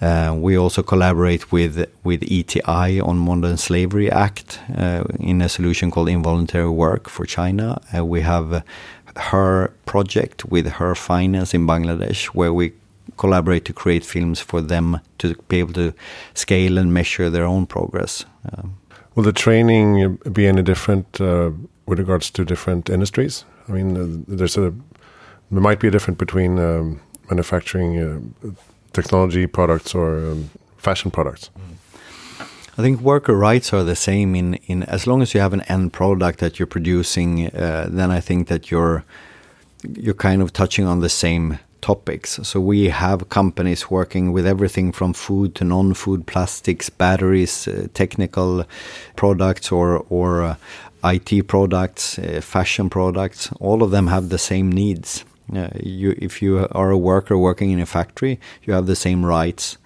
Uh, 0.01 0.35
we 0.37 0.57
also 0.57 0.83
collaborate 0.83 1.51
with 1.51 1.85
with 2.03 2.23
ETI 2.23 2.99
on 2.99 3.17
Modern 3.17 3.57
Slavery 3.57 4.11
Act 4.11 4.59
uh, 4.77 5.03
in 5.19 5.41
a 5.41 5.49
solution 5.49 5.91
called 5.91 6.09
Involuntary 6.09 6.69
Work 6.69 7.09
for 7.09 7.25
China. 7.25 7.81
Uh, 7.95 8.05
we 8.05 8.21
have 8.21 8.63
her 9.15 9.73
project 9.85 10.45
with 10.45 10.67
HERfinance 10.67 11.53
in 11.53 11.65
Bangladesh, 11.65 12.25
where 12.27 12.53
we 12.53 12.73
collaborate 13.17 13.65
to 13.65 13.73
create 13.73 14.05
films 14.05 14.39
for 14.39 14.61
them 14.61 14.99
to 15.17 15.35
be 15.47 15.59
able 15.59 15.73
to 15.73 15.93
scale 16.33 16.77
and 16.77 16.93
measure 16.93 17.29
their 17.29 17.45
own 17.45 17.65
progress. 17.65 18.25
Um, 18.51 18.77
Will 19.15 19.23
the 19.23 19.33
training 19.33 20.19
be 20.31 20.45
any 20.45 20.61
different 20.61 21.19
uh, 21.19 21.49
with 21.87 21.97
regards 21.97 22.29
to 22.31 22.45
different 22.45 22.87
industries? 22.89 23.45
I 23.67 23.71
mean, 23.71 23.97
uh, 23.97 24.35
there's 24.35 24.57
a 24.57 24.73
there 25.49 25.61
might 25.61 25.79
be 25.79 25.87
a 25.87 25.91
difference 25.91 26.19
between 26.19 26.59
um, 26.59 26.99
manufacturing 27.29 27.99
uh, 27.99 28.49
technology 29.01 29.47
products 29.47 29.95
or 29.95 30.31
um, 30.31 30.49
fashion 30.77 31.11
products? 31.11 31.49
I 32.77 32.81
think 32.83 33.01
worker 33.01 33.35
rights 33.35 33.73
are 33.73 33.83
the 33.83 33.95
same 33.95 34.35
in, 34.35 34.53
in 34.67 34.83
as 34.83 35.07
long 35.07 35.21
as 35.23 35.33
you 35.33 35.41
have 35.41 35.53
an 35.53 35.61
end 35.61 35.93
product 35.93 36.39
that 36.39 36.59
you're 36.59 36.67
producing, 36.67 37.47
uh, 37.47 37.87
then 37.89 38.11
I 38.11 38.19
think 38.19 38.47
that 38.47 38.69
you're 38.71 39.03
you're 40.03 40.21
kind 40.29 40.41
of 40.41 40.51
touching 40.51 40.85
on 40.87 40.99
the 40.99 41.09
same 41.09 41.59
topics. 41.81 42.39
So 42.43 42.59
we 42.59 42.89
have 42.89 43.29
companies 43.29 43.89
working 43.89 44.33
with 44.33 44.45
everything 44.45 44.91
from 44.91 45.13
food 45.13 45.55
to 45.55 45.63
non-food, 45.63 46.25
plastics, 46.25 46.89
batteries, 46.89 47.67
uh, 47.67 47.87
technical 47.93 48.65
products, 49.15 49.71
or 49.71 50.05
or 50.09 50.43
uh, 50.43 50.55
IT 51.03 51.47
products, 51.47 52.19
uh, 52.19 52.41
fashion 52.43 52.89
products. 52.89 53.49
All 53.59 53.81
of 53.83 53.91
them 53.91 54.07
have 54.07 54.29
the 54.29 54.37
same 54.37 54.71
needs. 54.71 55.25
Uh, 55.53 55.69
you, 55.81 56.13
if 56.17 56.41
you 56.41 56.67
are 56.71 56.91
a 56.91 56.97
worker 56.97 57.37
working 57.37 57.71
in 57.71 57.79
a 57.79 57.85
factory, 57.85 58.39
you 58.63 58.73
have 58.73 58.85
the 58.85 58.95
same 58.95 59.25
rights. 59.25 59.77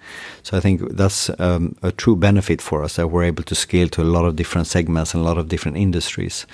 So 0.42 0.56
I 0.56 0.60
think 0.60 0.96
that's 0.96 1.30
um, 1.38 1.76
a 1.82 1.92
true 1.92 2.16
benefit 2.16 2.60
for 2.60 2.82
us 2.82 2.96
that 2.96 3.08
we're 3.08 3.24
able 3.24 3.44
to 3.44 3.54
scale 3.54 3.88
to 3.90 4.02
a 4.02 4.04
lot 4.04 4.24
of 4.24 4.36
different 4.36 4.66
segments 4.66 5.14
and 5.14 5.22
a 5.22 5.26
lot 5.26 5.38
of 5.38 5.48
different 5.48 5.76
industries. 5.76 6.46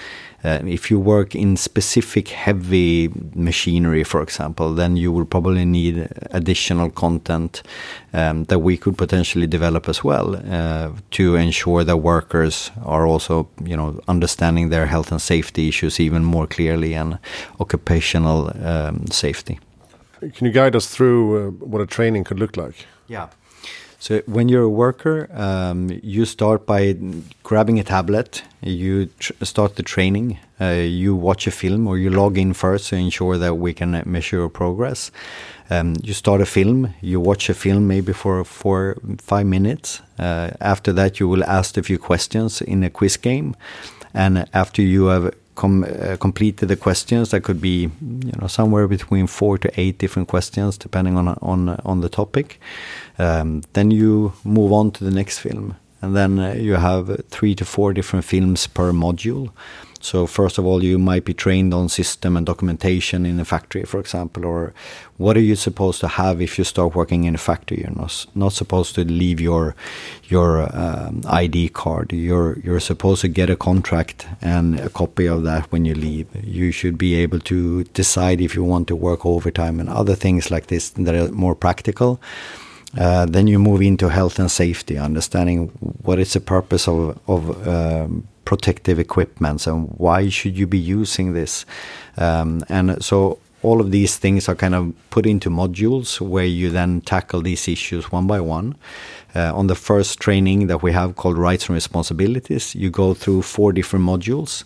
Uh, 0.45 0.61
if 0.67 0.91
you 0.91 1.01
work 1.01 1.35
in 1.35 1.57
specific 1.57 2.29
heavy 2.29 3.11
machinery, 3.35 4.05
for 4.05 4.23
example, 4.23 4.73
then 4.73 4.97
you 4.97 5.11
will 5.11 5.25
probably 5.25 5.65
need 5.65 6.09
additional 6.31 6.91
content 6.91 7.63
um, 8.13 8.45
that 8.45 8.61
we 8.61 8.77
could 8.77 8.97
potentially 8.97 9.47
develop 9.47 9.89
as 9.89 10.05
well 10.05 10.37
uh, 10.37 10.91
to 11.11 11.35
ensure 11.35 11.83
that 11.83 11.97
workers 11.97 12.71
are 12.85 13.07
also, 13.07 13.49
you 13.65 13.77
know, 13.77 14.01
understanding 14.07 14.71
their 14.71 14.87
health 14.87 15.11
and 15.11 15.21
safety 15.21 15.69
issues 15.69 15.99
even 15.99 16.25
more 16.25 16.47
clearly 16.47 16.95
and 16.95 17.19
occupational 17.59 18.53
um, 18.65 19.07
safety. 19.09 19.59
Can 20.21 20.47
you 20.47 20.53
guide 20.53 20.77
us 20.77 20.87
through 20.87 21.49
uh, 21.49 21.51
what 21.67 21.81
a 21.81 21.87
training 21.87 22.25
could 22.25 22.39
look 22.39 22.57
like? 22.57 22.87
Yeah. 23.09 23.29
So 24.01 24.21
when 24.27 24.49
you're 24.49 24.63
a 24.63 24.69
worker, 24.69 25.29
um, 25.33 25.91
you 26.05 26.25
start 26.25 26.67
by 26.67 26.97
grabbing 27.43 27.81
a 27.81 27.85
tablet. 27.85 28.45
You 28.63 29.11
start 29.43 29.75
the 29.75 29.83
training. 29.83 30.39
Uh, 30.61 30.67
you 30.67 31.17
watch 31.17 31.49
a 31.49 31.51
film 31.51 31.89
or 31.89 31.99
you 31.99 32.11
log 32.11 32.39
in 32.39 32.55
first 32.55 32.91
to 32.91 32.97
ensure 32.97 33.37
that 33.39 33.55
we 33.55 33.75
can 33.75 34.01
measure 34.07 34.37
your 34.37 34.49
progress. 34.49 35.11
Um, 35.69 35.97
you 36.03 36.15
start 36.15 36.41
a 36.41 36.47
film. 36.47 36.95
You 37.01 37.19
watch 37.19 37.51
a 37.51 37.55
film 37.55 37.89
maybe 37.89 38.13
for 38.13 38.45
four, 38.45 38.97
five 39.19 39.47
minutes. 39.47 40.01
Uh, 40.17 40.51
after 40.61 40.93
that, 40.93 41.19
you 41.19 41.29
will 41.29 41.45
ask 41.45 41.77
a 41.77 41.83
few 41.83 41.99
questions 41.99 42.63
in 42.63 42.85
a 42.85 42.91
quiz 42.91 43.17
game, 43.17 43.55
and 44.15 44.49
after 44.55 44.81
you 44.81 45.07
have 45.07 45.35
com 45.59 45.85
uh, 45.85 46.17
completed 46.17 46.69
the 46.69 46.77
questions. 46.77 47.31
That 47.31 47.43
could 47.43 47.61
be 47.61 47.91
you 48.01 48.37
know 48.41 48.49
somewhere 48.49 48.89
between 48.89 49.27
four 49.27 49.59
to 49.59 49.69
eight 49.81 49.99
different 49.99 50.29
questions, 50.29 50.79
depending 50.79 51.19
on 51.19 51.29
on 51.43 51.69
on 51.85 52.01
the 52.01 52.09
topic. 52.09 52.59
Um, 53.19 53.63
then 53.73 53.91
you 53.91 54.33
move 54.45 54.73
on 54.73 54.91
to 54.93 55.05
the 55.05 55.11
next 55.11 55.41
film, 55.41 55.75
and 56.03 56.15
then 56.15 56.39
uh, 56.39 56.55
you 56.55 56.77
have 56.77 57.21
three 57.31 57.55
to 57.55 57.65
four 57.65 57.93
different 57.93 58.25
films 58.25 58.67
per 58.67 58.93
module. 58.93 59.51
So 60.09 60.27
first 60.27 60.57
of 60.57 60.65
all, 60.65 60.83
you 60.83 60.99
might 60.99 61.27
be 61.27 61.35
trained 61.35 61.75
on 61.75 61.91
system 61.91 62.35
and 62.35 62.47
documentation 62.47 63.27
in 63.27 63.39
a 63.39 63.45
factory, 63.45 63.83
for 63.83 64.01
example, 64.01 64.47
or 64.47 64.73
what 65.19 65.37
are 65.37 65.47
you 65.51 65.55
supposed 65.55 66.01
to 66.01 66.09
have 66.09 66.41
if 66.41 66.57
you 66.57 66.65
start 66.65 66.95
working 66.95 67.25
in 67.25 67.35
a 67.35 67.39
factory? 67.39 67.81
You're 67.83 67.95
not, 67.95 68.25
not 68.35 68.55
supposed 68.55 68.95
to 68.95 69.05
leave 69.05 69.39
your 69.39 69.75
your 70.25 70.51
um, 70.75 71.21
ID 71.27 71.69
card. 71.81 72.15
You're 72.15 72.59
you're 72.65 72.81
supposed 72.81 73.21
to 73.21 73.29
get 73.29 73.51
a 73.51 73.57
contract 73.57 74.27
and 74.41 74.81
a 74.81 74.89
copy 74.89 75.27
of 75.29 75.43
that 75.43 75.71
when 75.73 75.85
you 75.85 75.95
leave. 75.95 76.27
You 76.43 76.73
should 76.73 76.97
be 76.97 77.15
able 77.17 77.41
to 77.41 77.85
decide 77.93 78.41
if 78.41 78.55
you 78.55 78.65
want 78.65 78.89
to 78.89 78.97
work 78.97 79.27
overtime 79.27 79.79
and 79.79 79.91
other 79.91 80.17
things 80.17 80.51
like 80.51 80.69
this 80.69 80.89
that 81.05 81.15
are 81.15 81.31
more 81.33 81.55
practical. 81.55 82.19
Uh, 82.97 83.27
then 83.27 83.47
you 83.47 83.59
move 83.59 83.83
into 83.83 84.09
health 84.09 84.39
and 84.39 84.51
safety, 84.51 84.97
understanding 84.97 85.69
what 86.07 86.19
is 86.19 86.33
the 86.33 86.41
purpose 86.41 86.89
of 86.89 87.19
of 87.27 87.69
um, 87.69 88.27
protective 88.49 88.99
equipment 88.99 89.67
and 89.67 89.91
why 89.99 90.31
should 90.31 90.57
you 90.57 90.67
be 90.67 90.79
using 90.79 91.35
this? 91.35 91.67
Um, 92.17 92.63
and 92.71 93.05
so 93.05 93.39
all 93.63 93.79
of 93.83 93.91
these 93.91 94.17
things 94.17 94.49
are 94.49 94.55
kind 94.55 94.75
of 94.75 94.95
put 95.11 95.27
into 95.27 95.51
modules 95.51 96.19
where 96.19 96.47
you 96.47 96.71
then 96.71 97.03
tackle 97.03 97.43
these 97.43 97.69
issues 97.69 98.11
one 98.11 98.27
by 98.27 98.41
one. 98.41 98.75
Uh, 99.37 99.55
on 99.55 99.67
the 99.67 99.75
first 99.75 100.19
training 100.19 100.69
that 100.69 100.83
we 100.83 100.93
have 100.93 101.17
called 101.17 101.37
rights 101.37 101.67
and 101.67 101.75
responsibilities 101.75 102.75
you 102.75 102.89
go 102.89 103.13
through 103.13 103.43
four 103.43 103.71
different 103.75 104.03
modules 104.03 104.65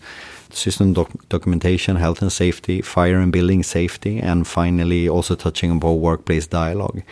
system 0.50 0.92
doc 0.92 1.10
documentation 1.28 1.96
health 1.96 2.22
and 2.22 2.32
safety 2.32 2.80
fire 2.80 3.18
and 3.18 3.32
building 3.32 3.64
safety 3.64 4.20
and 4.20 4.46
finally 4.46 5.08
also 5.08 5.34
touching 5.34 5.70
upon 5.76 6.00
workplace 6.00 6.46
dialogue 6.46 7.02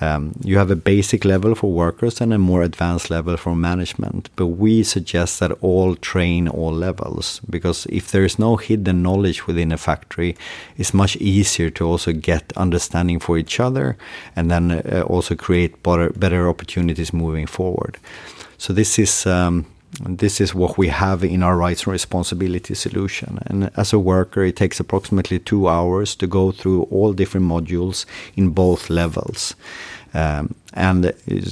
um, 0.00 0.32
you 0.44 0.58
have 0.58 0.70
a 0.70 0.76
basic 0.76 1.24
level 1.24 1.54
for 1.54 1.72
workers 1.72 2.20
and 2.20 2.32
a 2.32 2.38
more 2.38 2.62
advanced 2.62 3.10
level 3.10 3.36
for 3.36 3.54
management, 3.54 4.28
but 4.36 4.46
we 4.46 4.82
suggest 4.82 5.40
that 5.40 5.52
all 5.62 5.96
train 5.96 6.48
all 6.48 6.72
levels 6.72 7.40
because 7.48 7.86
if 7.86 8.10
there 8.10 8.24
is 8.24 8.38
no 8.38 8.56
hidden 8.56 9.02
knowledge 9.02 9.46
within 9.46 9.72
a 9.72 9.78
factory, 9.78 10.36
it's 10.76 10.92
much 10.92 11.16
easier 11.16 11.70
to 11.70 11.86
also 11.86 12.12
get 12.12 12.52
understanding 12.56 13.18
for 13.18 13.38
each 13.38 13.58
other 13.60 13.96
and 14.34 14.50
then 14.50 14.70
uh, 14.70 15.02
also 15.06 15.34
create 15.34 15.82
better, 15.82 16.10
better 16.10 16.48
opportunities 16.48 17.12
moving 17.12 17.46
forward. 17.46 17.98
So 18.58 18.72
this 18.72 18.98
is. 18.98 19.26
Um, 19.26 19.66
this 20.00 20.40
is 20.40 20.54
what 20.54 20.76
we 20.76 20.88
have 20.88 21.24
in 21.24 21.42
our 21.42 21.56
rights 21.56 21.84
and 21.84 21.92
responsibility 21.92 22.74
solution. 22.74 23.38
And 23.46 23.70
as 23.76 23.92
a 23.92 23.98
worker, 23.98 24.44
it 24.44 24.56
takes 24.56 24.80
approximately 24.80 25.38
two 25.38 25.68
hours 25.68 26.14
to 26.16 26.26
go 26.26 26.52
through 26.52 26.82
all 26.84 27.12
different 27.12 27.46
modules 27.46 28.04
in 28.36 28.50
both 28.50 28.90
levels. 28.90 29.54
Um, 30.12 30.54
and 30.72 31.04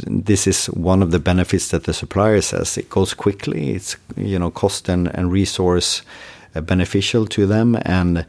this 0.06 0.46
is 0.46 0.66
one 0.66 1.02
of 1.02 1.10
the 1.10 1.18
benefits 1.18 1.68
that 1.68 1.84
the 1.84 1.92
supplier 1.92 2.40
says. 2.40 2.78
It 2.78 2.90
goes 2.90 3.14
quickly. 3.14 3.70
It's 3.70 3.96
you 4.16 4.38
know 4.38 4.50
cost 4.50 4.88
and, 4.88 5.08
and 5.14 5.30
resource 5.30 6.02
uh, 6.54 6.60
beneficial 6.60 7.26
to 7.26 7.46
them, 7.46 7.76
and 7.82 8.24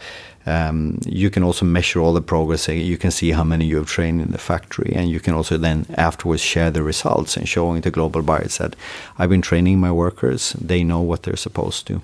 um, 0.45 0.99
you 1.05 1.29
can 1.29 1.43
also 1.43 1.65
measure 1.65 1.99
all 1.99 2.13
the 2.13 2.21
progress. 2.21 2.67
You 2.67 2.97
can 2.97 3.11
see 3.11 3.31
how 3.31 3.43
many 3.43 3.65
you 3.65 3.77
have 3.77 3.87
trained 3.87 4.21
in 4.21 4.31
the 4.31 4.37
factory, 4.37 4.93
and 4.95 5.09
you 5.09 5.19
can 5.19 5.33
also 5.33 5.57
then 5.57 5.85
afterwards 5.97 6.41
share 6.41 6.71
the 6.71 6.83
results 6.83 7.35
and 7.35 7.47
showing 7.47 7.81
the 7.81 7.91
global 7.91 8.21
buyers 8.21 8.57
that 8.57 8.75
I've 9.17 9.29
been 9.29 9.41
training 9.41 9.79
my 9.79 9.91
workers. 9.91 10.53
They 10.53 10.83
know 10.83 11.01
what 11.01 11.23
they're 11.23 11.35
supposed 11.35 11.87
to. 11.87 12.01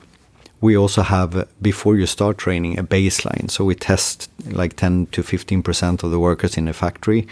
We 0.60 0.78
also 0.78 1.02
have 1.02 1.48
before 1.62 1.98
you 1.98 2.06
start 2.06 2.38
training 2.38 2.78
a 2.78 2.84
baseline. 2.84 3.50
So 3.50 3.66
we 3.66 3.74
test 3.74 4.30
like 4.46 4.76
10 4.76 5.08
to 5.08 5.24
15 5.24 5.64
percent 5.64 6.04
of 6.04 6.12
the 6.12 6.20
workers 6.20 6.58
in 6.58 6.66
the 6.66 6.74
factory 6.74 7.28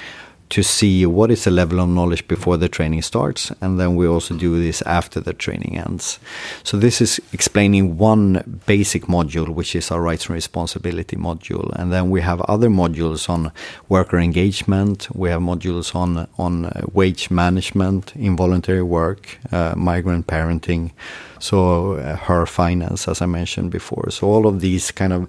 to 0.49 0.63
see 0.63 1.05
what 1.05 1.29
is 1.29 1.43
the 1.43 1.51
level 1.51 1.79
of 1.79 1.89
knowledge 1.89 2.27
before 2.27 2.57
the 2.57 2.67
training 2.67 3.01
starts 3.03 3.51
and 3.61 3.79
then 3.79 3.95
we 3.95 4.07
also 4.07 4.35
do 4.35 4.59
this 4.59 4.81
after 4.83 5.19
the 5.19 5.33
training 5.33 5.77
ends. 5.77 6.19
So 6.63 6.77
this 6.77 7.01
is 7.01 7.21
explaining 7.31 7.97
one 7.97 8.61
basic 8.65 9.03
module 9.03 9.49
which 9.49 9.75
is 9.75 9.91
our 9.91 10.01
rights 10.01 10.25
and 10.25 10.33
responsibility 10.33 11.15
module. 11.15 11.71
And 11.75 11.91
then 11.91 12.09
we 12.09 12.21
have 12.21 12.41
other 12.41 12.69
modules 12.69 13.29
on 13.29 13.51
worker 13.89 14.17
engagement. 14.17 15.07
We 15.15 15.29
have 15.29 15.41
modules 15.41 15.95
on 15.95 16.27
on 16.37 16.65
uh, 16.65 16.81
wage 16.93 17.29
management 17.29 18.15
involuntary 18.15 18.83
work 18.83 19.37
uh, 19.51 19.73
migrant 19.77 20.25
parenting 20.27 20.91
so 21.39 21.93
uh, 21.93 22.17
HERfinance 22.17 23.07
as 23.07 23.21
i 23.21 23.25
mentioned 23.25 23.71
before. 23.71 24.09
So 24.09 24.27
all 24.27 24.47
of 24.47 24.61
these 24.61 24.91
kind 24.91 25.13
of 25.13 25.27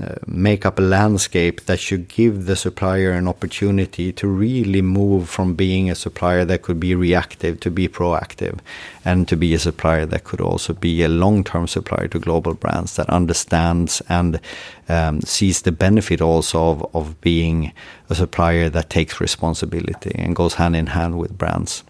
uh, 0.00 0.14
make 0.26 0.64
up 0.64 0.78
a 0.78 0.82
landscape 0.82 1.62
that 1.62 1.80
should 1.80 2.06
give 2.06 2.46
the 2.46 2.54
supplier 2.54 3.10
an 3.10 3.26
opportunity 3.26 4.12
to 4.12 4.28
really 4.28 4.80
move 4.80 5.28
from 5.28 5.54
being 5.54 5.90
a 5.90 5.96
supplier 5.96 6.44
that 6.44 6.62
could 6.62 6.78
be 6.78 6.94
reactive 6.94 7.58
to 7.58 7.72
be 7.72 7.88
proactive 7.88 8.60
and 9.04 9.26
to 9.26 9.36
be 9.36 9.52
a 9.52 9.58
supplier 9.58 10.06
that 10.06 10.22
could 10.22 10.40
also 10.40 10.72
be 10.72 11.02
a 11.02 11.08
long-term 11.08 11.66
supplier 11.66 12.06
to 12.06 12.20
global 12.20 12.54
brands 12.54 12.94
that 12.94 13.10
understands 13.10 14.00
and 14.08 14.40
um, 14.88 15.20
sees 15.22 15.62
the 15.62 15.72
benefit 15.72 16.20
also 16.20 16.70
of, 16.70 16.94
of 16.94 17.20
being 17.20 17.72
a 18.10 18.14
supplier 18.14 18.70
that 18.70 18.90
takes 18.90 19.20
responsibility 19.20 20.14
and 20.14 20.36
goes 20.36 20.54
hand 20.54 20.76
in 20.76 20.86
hand 20.86 21.18
with 21.18 21.36
brands. 21.36 21.82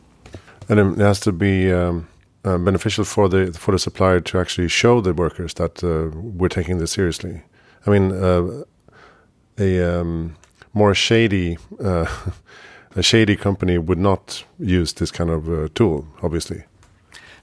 And 0.71 0.78
it 0.80 0.99
has 1.02 1.21
to 1.21 1.33
be 1.33 1.71
um, 1.71 2.09
uh, 2.47 2.57
beneficial 2.57 3.04
for 3.04 3.28
the 3.28 3.52
for 3.52 3.73
the 3.73 3.78
supplier 3.78 4.21
to 4.21 4.38
actually 4.38 4.69
show 4.69 5.02
the 5.02 5.12
workers 5.12 5.52
that 5.54 5.85
uh, 5.85 6.16
we're 6.16 6.49
taking 6.49 6.78
this 6.78 6.92
seriously. 6.92 7.42
I 7.87 7.91
mean, 7.91 8.13
uh, 8.13 8.65
a 9.59 10.01
um, 10.01 10.37
more 10.73 10.95
shady 10.95 11.59
uh, 11.83 12.07
a 12.97 13.03
shady 13.03 13.37
company 13.37 13.79
would 13.79 13.99
not 13.99 14.45
use 14.59 14.93
this 14.95 15.11
kind 15.11 15.31
of 15.31 15.49
uh, 15.49 15.69
tool, 15.75 16.07
obviously. 16.23 16.65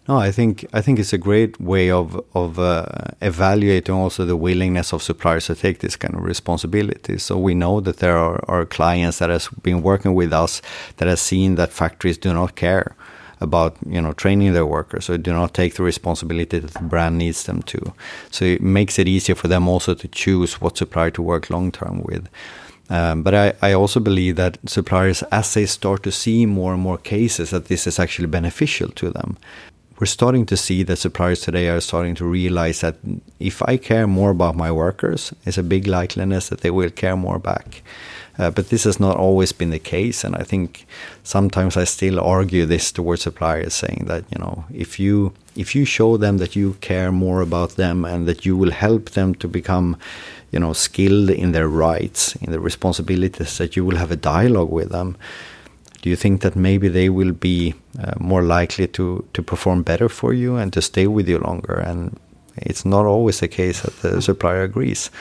No, 0.08 0.17
I 0.17 0.32
think 0.32 0.65
I 0.72 0.82
think 0.82 1.00
it's 1.00 1.12
a 1.12 1.17
great 1.17 1.60
way 1.60 1.91
of 1.91 2.22
of 2.34 2.60
uh, 2.60 2.86
evaluating 3.22 3.94
also 3.94 4.25
the 4.25 4.38
willingness 4.38 4.94
of 4.94 5.03
suppliers 5.03 5.48
to 5.48 5.56
take 5.56 5.79
this 5.79 5.98
kind 5.98 6.15
of 6.15 6.24
responsibility. 6.24 7.17
So 7.17 7.38
we 7.38 7.53
know 7.53 7.82
that 7.82 7.98
there 7.98 8.17
are, 8.17 8.39
are 8.48 8.65
clients 8.65 9.20
that 9.20 9.29
has 9.29 9.50
been 9.62 9.82
working 9.82 10.13
with 10.13 10.32
us 10.32 10.62
that 10.98 11.10
has 11.10 11.20
seen 11.22 11.56
that 11.56 11.74
factories 11.74 12.17
do 12.17 12.34
not 12.34 12.56
care 12.56 12.96
about 13.39 13.75
you 13.86 14.01
know 14.01 14.13
training 14.13 14.53
their 14.53 14.65
workers 14.65 15.06
so 15.06 15.17
do 15.17 15.32
not 15.32 15.53
take 15.53 15.75
the 15.75 15.84
responsibility 15.84 16.60
that 16.60 16.74
the 16.74 16.84
brand 16.84 17.17
needs 17.17 17.44
them 17.44 17.62
to 17.62 17.94
so 18.32 18.46
it 18.46 18.62
makes 18.62 18.98
it 18.98 19.08
easier 19.08 19.36
for 19.36 19.48
them 19.48 19.67
also 19.67 19.94
to 19.94 20.08
choose 20.08 20.60
what 20.62 20.77
supplier 20.77 21.12
to 21.12 21.22
work 21.22 21.50
long 21.50 21.72
term 21.72 22.01
with 22.03 22.27
um, 22.89 23.24
but 23.24 23.34
I, 23.34 23.53
I 23.62 23.74
also 23.74 24.00
believe 24.00 24.36
that 24.38 24.58
suppliers, 24.65 25.24
as 25.24 25.53
they 25.53 25.65
start 25.65 26.03
to 26.03 26.12
see 26.12 26.46
more 26.46 26.74
and 26.74 26.82
more 26.82 26.98
cases, 26.98 27.50
that 27.50 27.65
this 27.65 27.86
is 27.86 28.00
actually 28.00 28.27
beneficial 28.27 28.89
to 28.91 29.10
them. 29.10 29.38
We're 30.00 30.06
starting 30.06 30.46
to 30.46 30.58
see 30.58 30.84
that 30.84 30.98
suppliers 30.98 31.41
today 31.41 31.70
are 31.70 31.82
starting 31.82 32.15
to 32.15 32.25
realize 32.25 32.82
that 32.82 32.96
if 33.39 33.62
I 33.63 33.77
care 33.77 34.08
more 34.08 34.29
about 34.29 34.56
my 34.56 34.72
workers, 34.72 35.34
it's 35.46 35.58
a 35.58 35.63
big 35.63 35.86
likeliness 35.86 36.50
that 36.50 36.62
they 36.62 36.72
will 36.72 36.91
care 36.91 37.17
more 37.17 37.39
back. 37.39 37.82
Uh, 38.39 38.51
but 38.51 38.70
this 38.70 38.84
has 38.84 39.00
not 39.00 39.17
always 39.17 39.51
been 39.51 39.72
the 39.72 39.79
case, 39.79 40.24
and 40.24 40.36
I 40.36 40.44
think 40.44 40.86
sometimes 41.24 41.75
I 41.75 41.86
still 41.86 42.20
argue 42.20 42.65
this 42.65 42.91
towards 42.91 43.24
suppliers, 43.24 43.74
saying 43.74 44.06
that 44.08 44.24
you 44.32 44.39
know 44.39 44.65
if 44.74 45.00
you 45.00 45.34
if 45.56 45.75
you 45.75 45.86
show 45.86 46.17
them 46.17 46.38
that 46.38 46.56
you 46.56 46.75
care 46.82 47.12
more 47.12 47.41
about 47.41 47.72
them 47.77 48.06
and 48.06 48.27
that 48.27 48.46
you 48.46 48.56
will 48.56 48.72
help 48.72 49.10
them 49.12 49.34
to 49.36 49.48
become 49.48 49.98
you 50.51 50.60
know 50.60 50.74
skilled 50.74 51.29
in 51.29 51.51
their 51.51 51.67
rights 51.67 52.36
in 52.36 52.51
their 52.51 52.60
responsibilities 52.60 53.58
that 53.58 53.75
you 53.75 53.84
will 53.84 53.98
have 53.98 54.12
a 54.12 54.15
dialogue 54.15 54.72
with 54.72 54.89
them 54.89 55.17
do 56.01 56.10
you 56.10 56.15
think 56.15 56.41
that 56.41 56.56
maybe 56.56 56.88
they 56.88 57.10
will 57.10 57.34
be 57.34 57.74
uh, 58.00 58.13
more 58.20 58.44
likely 58.44 58.88
to 58.88 59.25
to 59.34 59.41
perform 59.41 59.84
better 59.84 60.10
for 60.10 60.34
you 60.34 60.56
and 60.56 60.72
to 60.74 60.82
stay 60.82 61.08
with 61.08 61.27
you 61.27 61.39
longer? 61.39 61.74
And 61.74 62.17
it's 62.56 62.86
not 62.86 63.06
always 63.06 63.39
the 63.39 63.48
case 63.48 63.82
that 63.82 64.01
the 64.01 64.22
supplier 64.22 64.63
agrees. 64.63 65.12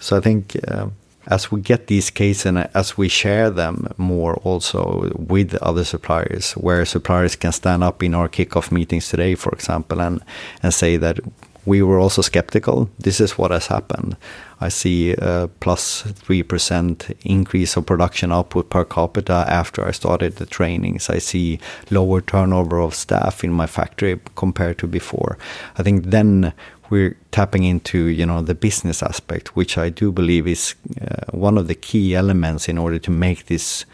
So 0.00 0.16
i 0.18 0.20
think 0.20 0.56
uh, 0.68 0.88
as 1.26 1.50
we 1.50 1.60
get 1.60 1.86
these 1.86 2.10
cases 2.10 2.46
and 2.46 2.68
as 2.74 2.96
we 2.96 3.08
share 3.08 3.50
them 3.50 3.92
more 3.96 4.34
also 4.36 5.10
with 5.16 5.54
other 5.56 5.84
suppliers, 5.84 6.52
where 6.52 6.84
suppliers 6.84 7.36
can 7.36 7.52
stand 7.52 7.82
up 7.82 8.02
in 8.02 8.14
our 8.14 8.28
kickoff 8.28 8.70
meetings 8.70 9.08
today, 9.08 9.34
for 9.34 9.52
example, 9.52 10.00
and, 10.00 10.22
and 10.62 10.74
say 10.74 10.96
that 10.96 11.18
we 11.66 11.82
were 11.82 11.98
also 11.98 12.22
skeptical. 12.22 12.90
This 12.98 13.20
is 13.20 13.38
what 13.38 13.50
has 13.50 13.68
happened. 13.68 14.16
I 14.60 14.68
see 14.68 15.12
a 15.12 15.48
plus 15.60 16.02
3% 16.02 17.16
increase 17.24 17.76
of 17.76 17.86
production 17.86 18.32
output 18.32 18.70
per 18.70 18.84
capita 18.84 19.44
after 19.48 19.84
I 19.84 19.90
started 19.90 20.36
the 20.36 20.46
trainings. 20.46 21.10
I 21.10 21.18
see 21.18 21.58
lower 21.90 22.20
turnover 22.20 22.80
of 22.80 22.94
staff 22.94 23.44
in 23.44 23.52
my 23.52 23.66
factory 23.66 24.20
compared 24.36 24.78
to 24.78 24.86
before. 24.86 25.38
I 25.76 25.82
think 25.82 26.04
then 26.06 26.52
we're 26.90 27.16
tapping 27.30 27.64
into 27.64 27.98
you 28.06 28.26
know 28.26 28.42
the 28.42 28.54
business 28.54 29.02
aspect, 29.02 29.56
which 29.56 29.78
I 29.78 29.90
do 29.90 30.12
believe 30.12 30.46
is 30.46 30.74
uh, 31.00 31.36
one 31.36 31.58
of 31.58 31.66
the 31.66 31.74
key 31.74 32.14
elements 32.14 32.68
in 32.68 32.78
order 32.78 32.98
to 32.98 33.10
make 33.10 33.46
this 33.46 33.84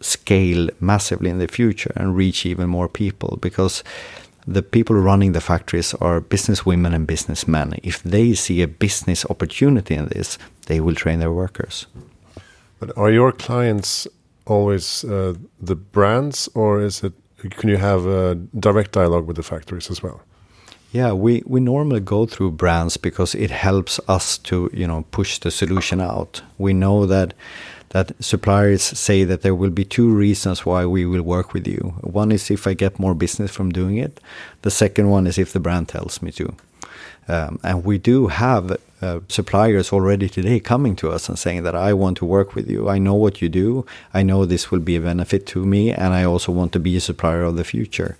scale 0.00 0.68
massively 0.80 1.30
in 1.30 1.38
the 1.38 1.48
future 1.48 1.92
and 1.96 2.16
reach 2.16 2.44
even 2.44 2.68
more 2.68 2.88
people 2.88 3.38
because 3.40 3.84
the 4.46 4.62
people 4.62 4.96
running 4.96 5.32
the 5.32 5.40
factories 5.40 5.94
are 5.94 6.20
business 6.20 6.66
women 6.66 6.92
and 6.92 7.06
businessmen. 7.06 7.74
If 7.82 8.02
they 8.02 8.34
see 8.34 8.62
a 8.62 8.66
business 8.66 9.24
opportunity 9.26 9.94
in 9.94 10.06
this, 10.08 10.38
they 10.66 10.80
will 10.80 10.94
train 10.94 11.20
their 11.20 11.32
workers. 11.32 11.86
But 12.80 12.96
are 12.96 13.10
your 13.10 13.30
clients 13.30 14.08
always 14.46 15.04
uh, 15.04 15.34
the 15.60 15.76
brands, 15.76 16.48
or 16.54 16.80
is 16.82 17.04
it? 17.04 17.12
Can 17.50 17.68
you 17.68 17.76
have 17.76 18.06
a 18.06 18.34
direct 18.58 18.92
dialogue 18.92 19.26
with 19.26 19.36
the 19.36 19.42
factories 19.42 19.90
as 19.90 20.02
well? 20.02 20.20
Yeah, 20.92 21.12
we, 21.12 21.42
we 21.46 21.60
normally 21.60 22.00
go 22.00 22.26
through 22.26 22.52
brands 22.52 22.98
because 22.98 23.34
it 23.34 23.50
helps 23.50 23.98
us 24.08 24.36
to 24.38 24.70
you 24.74 24.86
know 24.86 25.04
push 25.10 25.38
the 25.38 25.50
solution 25.50 26.00
out. 26.00 26.42
We 26.58 26.74
know 26.74 27.06
that 27.06 27.32
that 27.90 28.12
suppliers 28.22 28.82
say 28.82 29.24
that 29.24 29.42
there 29.42 29.54
will 29.54 29.70
be 29.70 29.84
two 29.84 30.08
reasons 30.08 30.66
why 30.66 30.84
we 30.86 31.06
will 31.06 31.22
work 31.22 31.54
with 31.54 31.66
you. 31.66 31.94
One 32.02 32.30
is 32.30 32.50
if 32.50 32.66
I 32.66 32.74
get 32.74 32.98
more 32.98 33.14
business 33.14 33.50
from 33.50 33.70
doing 33.70 33.96
it. 33.96 34.20
The 34.62 34.70
second 34.70 35.10
one 35.10 35.26
is 35.26 35.38
if 35.38 35.52
the 35.52 35.60
brand 35.60 35.88
tells 35.88 36.22
me 36.22 36.30
to. 36.32 36.54
Um, 37.28 37.60
and 37.62 37.84
we 37.84 37.98
do 37.98 38.26
have 38.28 38.76
uh, 39.00 39.20
suppliers 39.28 39.92
already 39.92 40.28
today 40.28 40.58
coming 40.58 40.96
to 40.96 41.10
us 41.10 41.28
and 41.28 41.38
saying 41.38 41.62
that 41.64 41.74
I 41.74 41.92
want 41.92 42.16
to 42.18 42.24
work 42.24 42.54
with 42.54 42.70
you. 42.70 42.88
I 42.88 42.98
know 42.98 43.14
what 43.14 43.42
you 43.42 43.48
do. 43.48 43.86
I 44.12 44.22
know 44.22 44.44
this 44.44 44.70
will 44.70 44.80
be 44.80 44.96
a 44.96 45.00
benefit 45.00 45.46
to 45.48 45.64
me, 45.64 45.92
and 45.92 46.14
I 46.14 46.24
also 46.24 46.50
want 46.50 46.72
to 46.72 46.80
be 46.80 46.96
a 46.96 47.00
supplier 47.00 47.42
of 47.42 47.56
the 47.56 47.64
future. 47.64 48.16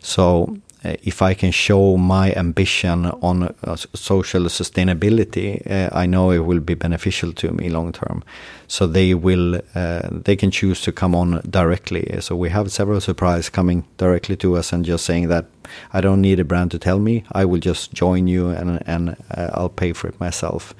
So 0.00 0.56
if 0.84 1.22
I 1.22 1.34
can 1.34 1.50
show 1.50 1.96
my 1.96 2.32
ambition 2.34 3.06
on 3.06 3.54
uh, 3.64 3.76
social 3.76 4.42
sustainability, 4.44 5.68
uh, 5.70 5.90
I 5.92 6.06
know 6.06 6.30
it 6.30 6.40
will 6.40 6.60
be 6.60 6.74
beneficial 6.74 7.32
to 7.32 7.52
me 7.52 7.68
long 7.68 7.92
term. 7.92 8.22
So 8.68 8.86
they 8.86 9.14
will, 9.14 9.60
they 9.74 10.36
can 10.36 10.50
choose 10.50 10.80
to 10.82 10.92
come 10.92 11.14
on 11.14 11.42
directly. 11.48 12.20
So 12.20 12.34
we 12.34 12.48
have 12.50 12.72
several 12.72 13.00
suppliers 13.00 13.48
coming 13.48 13.84
directly 13.98 14.36
to 14.36 14.56
us 14.56 14.72
and 14.72 14.84
just 14.84 15.04
saying 15.04 15.28
that 15.28 15.46
I 15.92 16.00
don't 16.00 16.20
need 16.20 16.40
a 16.40 16.44
brand 16.44 16.70
to 16.72 16.78
tell 16.78 16.98
me. 16.98 17.24
I 17.32 17.44
will 17.44 17.60
just 17.60 17.92
join 17.92 18.26
you 18.26 18.48
and 18.50 18.82
and 18.86 19.16
I'll 19.30 19.68
pay 19.68 19.92
for 19.92 20.08
it 20.08 20.18
myself. 20.18 20.74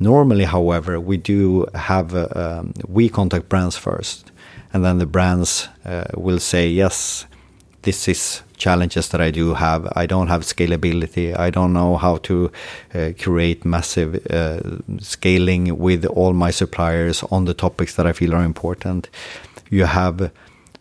Normally, 0.00 0.44
however, 0.44 1.00
we 1.00 1.16
do 1.16 1.66
have 1.74 2.14
um, 2.36 2.74
we 2.86 3.08
contact 3.08 3.48
brands 3.48 3.76
first, 3.76 4.32
and 4.72 4.84
then 4.84 4.98
the 4.98 5.06
brands 5.06 5.68
uh, 5.84 6.04
will 6.14 6.40
say 6.40 6.68
yes 6.68 7.26
this 7.84 8.08
is 8.08 8.42
challenges 8.56 9.08
that 9.10 9.20
I 9.20 9.30
do 9.30 9.54
have. 9.54 9.90
I 9.94 10.06
don't 10.06 10.28
have 10.28 10.42
scalability. 10.42 11.38
I 11.38 11.50
don't 11.50 11.72
know 11.72 11.96
how 11.96 12.16
to 12.28 12.50
uh, 12.94 13.10
create 13.20 13.64
massive 13.64 14.26
uh, 14.30 14.60
scaling 14.98 15.78
with 15.78 16.04
all 16.06 16.32
my 16.32 16.50
suppliers 16.50 17.22
on 17.30 17.44
the 17.44 17.54
topics 17.54 17.94
that 17.96 18.06
I 18.06 18.12
feel 18.12 18.34
are 18.34 18.44
important. 18.44 19.08
You 19.70 19.84
have 19.84 20.30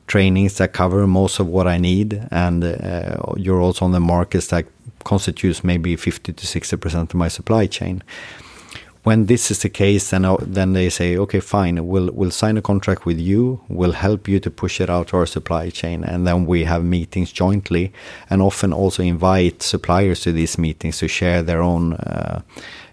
trainings 0.08 0.58
that 0.58 0.74
cover 0.74 1.06
most 1.08 1.40
of 1.40 1.48
what 1.48 1.68
I 1.68 1.78
need, 1.78 2.28
and 2.32 2.64
uh, 2.64 3.18
you're 3.38 3.62
also 3.62 3.86
on 3.86 3.92
the 3.92 4.00
markets 4.00 4.48
that 4.48 4.66
constitutes 5.04 5.64
maybe 5.64 5.96
50 5.98 6.32
to 6.34 6.48
60 6.48 6.78
percent 6.78 7.14
of 7.14 7.16
my 7.16 7.28
supply 7.28 7.68
chain 7.68 8.02
when 9.04 9.26
this 9.26 9.52
is 9.52 9.60
the 9.60 9.70
case, 9.70 10.10
then 10.10 10.26
uh, 10.26 10.38
then 10.40 10.74
they 10.74 10.90
say, 10.90 11.18
okay, 11.18 11.40
fine, 11.40 11.88
we'll 11.88 12.10
we'll 12.14 12.32
sign 12.32 12.58
a 12.58 12.62
contract 12.62 13.06
with 13.06 13.20
you. 13.20 13.60
We'll 13.68 13.94
help 13.94 14.28
you 14.28 14.40
to 14.40 14.50
push 14.50 14.82
it 14.82 14.90
out 14.90 15.08
to 15.10 15.18
our 15.18 15.26
supply 15.26 15.70
chain, 15.70 16.04
and 16.04 16.26
then 16.26 16.46
we 16.46 16.64
have 16.66 16.84
meetings 16.84 17.32
jointly, 17.32 17.92
and 18.30 18.42
often 18.42 18.74
also 18.74 19.04
invite 19.04 19.62
suppliers 19.62 20.22
to 20.22 20.32
these 20.32 20.58
meetings 20.58 20.98
to 21.00 21.08
share 21.08 21.44
their 21.44 21.62
own 21.62 21.94
uh, 21.94 22.42